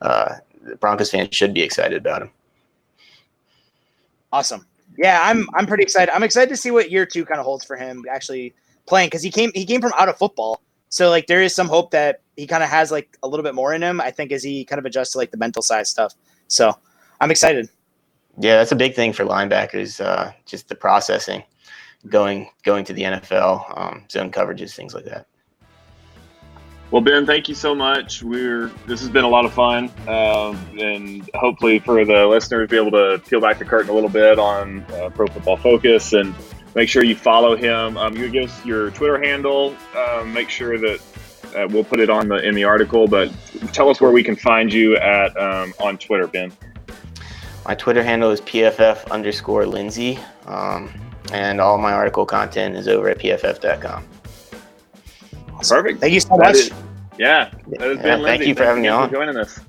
uh, 0.00 0.36
Broncos 0.80 1.10
fans 1.10 1.28
should 1.32 1.54
be 1.54 1.62
excited 1.62 1.96
about 1.96 2.22
him. 2.22 2.30
Awesome. 4.32 4.66
Yeah, 4.98 5.20
I'm 5.22 5.48
I'm 5.54 5.66
pretty 5.66 5.84
excited. 5.84 6.14
I'm 6.14 6.22
excited 6.22 6.48
to 6.50 6.56
see 6.56 6.70
what 6.70 6.90
year 6.90 7.06
two 7.06 7.24
kind 7.24 7.40
of 7.40 7.46
holds 7.46 7.64
for 7.64 7.76
him. 7.76 8.04
Actually, 8.10 8.54
playing 8.86 9.08
because 9.08 9.22
he 9.22 9.30
came 9.30 9.50
he 9.54 9.64
came 9.64 9.80
from 9.80 9.92
out 9.98 10.08
of 10.08 10.16
football. 10.16 10.60
So 10.88 11.10
like 11.10 11.26
there 11.26 11.42
is 11.42 11.54
some 11.54 11.68
hope 11.68 11.90
that 11.90 12.20
he 12.36 12.46
kind 12.46 12.62
of 12.62 12.68
has 12.68 12.90
like 12.90 13.16
a 13.22 13.28
little 13.28 13.42
bit 13.42 13.54
more 13.54 13.74
in 13.74 13.82
him. 13.82 14.00
I 14.00 14.10
think 14.10 14.32
as 14.32 14.42
he 14.42 14.64
kind 14.64 14.78
of 14.78 14.84
adjusts 14.84 15.12
to 15.12 15.18
like 15.18 15.30
the 15.30 15.36
mental 15.36 15.62
side 15.62 15.86
stuff. 15.86 16.14
So 16.48 16.72
I'm 17.20 17.30
excited. 17.30 17.68
Yeah, 18.38 18.56
that's 18.56 18.72
a 18.72 18.76
big 18.76 18.94
thing 18.94 19.12
for 19.12 19.24
linebackers. 19.24 20.04
Uh, 20.04 20.32
just 20.46 20.68
the 20.68 20.74
processing. 20.74 21.42
going 22.08 22.50
going 22.62 22.84
to 22.84 22.92
the 22.92 23.02
NFL, 23.02 23.78
um, 23.78 24.04
zone 24.10 24.30
coverages, 24.30 24.74
things 24.74 24.94
like 24.94 25.04
that. 25.04 25.26
Well, 26.90 27.00
Ben, 27.00 27.26
thank 27.26 27.48
you 27.48 27.54
so 27.54 27.74
much. 27.74 28.22
We're 28.22 28.70
this 28.86 29.00
has 29.00 29.08
been 29.08 29.24
a 29.24 29.28
lot 29.28 29.44
of 29.44 29.52
fun, 29.52 29.90
um, 30.06 30.56
and 30.78 31.28
hopefully 31.34 31.78
for 31.78 32.04
the 32.04 32.26
listeners, 32.26 32.68
be 32.68 32.76
able 32.76 32.92
to 32.92 33.20
peel 33.26 33.40
back 33.40 33.58
the 33.58 33.64
curtain 33.64 33.90
a 33.90 33.92
little 33.94 34.10
bit 34.10 34.38
on 34.38 34.84
uh, 34.92 35.10
Pro 35.10 35.26
Football 35.26 35.56
Focus, 35.56 36.12
and 36.12 36.34
make 36.74 36.88
sure 36.88 37.04
you 37.04 37.16
follow 37.16 37.56
him. 37.56 37.96
Um, 37.96 38.16
you 38.16 38.28
give 38.28 38.44
us 38.50 38.64
your 38.64 38.90
Twitter 38.90 39.18
handle. 39.22 39.74
Um, 39.96 40.32
make 40.32 40.50
sure 40.50 40.78
that 40.78 41.00
uh, 41.56 41.68
we'll 41.70 41.84
put 41.84 42.00
it 42.00 42.10
on 42.10 42.28
the 42.28 42.36
in 42.46 42.54
the 42.54 42.64
article. 42.64 43.06
But 43.06 43.32
tell 43.72 43.88
us 43.88 44.00
where 44.00 44.10
we 44.10 44.22
can 44.22 44.36
find 44.36 44.72
you 44.72 44.96
at 44.96 45.36
um, 45.40 45.72
on 45.80 45.98
Twitter, 45.98 46.26
Ben. 46.26 46.52
My 47.66 47.74
Twitter 47.74 48.02
handle 48.02 48.30
is 48.30 48.40
pff 48.42 49.10
underscore 49.10 49.64
Linsey, 49.64 50.18
um, 50.46 50.92
and 51.32 51.60
all 51.60 51.78
my 51.78 51.92
article 51.92 52.26
content 52.26 52.76
is 52.76 52.88
over 52.88 53.08
at 53.08 53.18
pff.com. 53.18 54.04
Perfect. 55.66 56.00
Thank 56.00 56.12
you 56.12 56.20
so 56.20 56.36
much. 56.36 56.56
is- 56.56 56.70
yeah, 57.16 57.50
that 57.68 57.80
has 57.80 57.96
Yeah, 57.98 58.02
been 58.02 58.22
thank 58.24 58.42
Linsey. 58.42 58.46
you 58.48 58.54
for 58.56 58.64
having 58.64 58.82
me 58.82 58.88
on. 58.88 59.10
joining 59.10 59.36
us. 59.36 59.60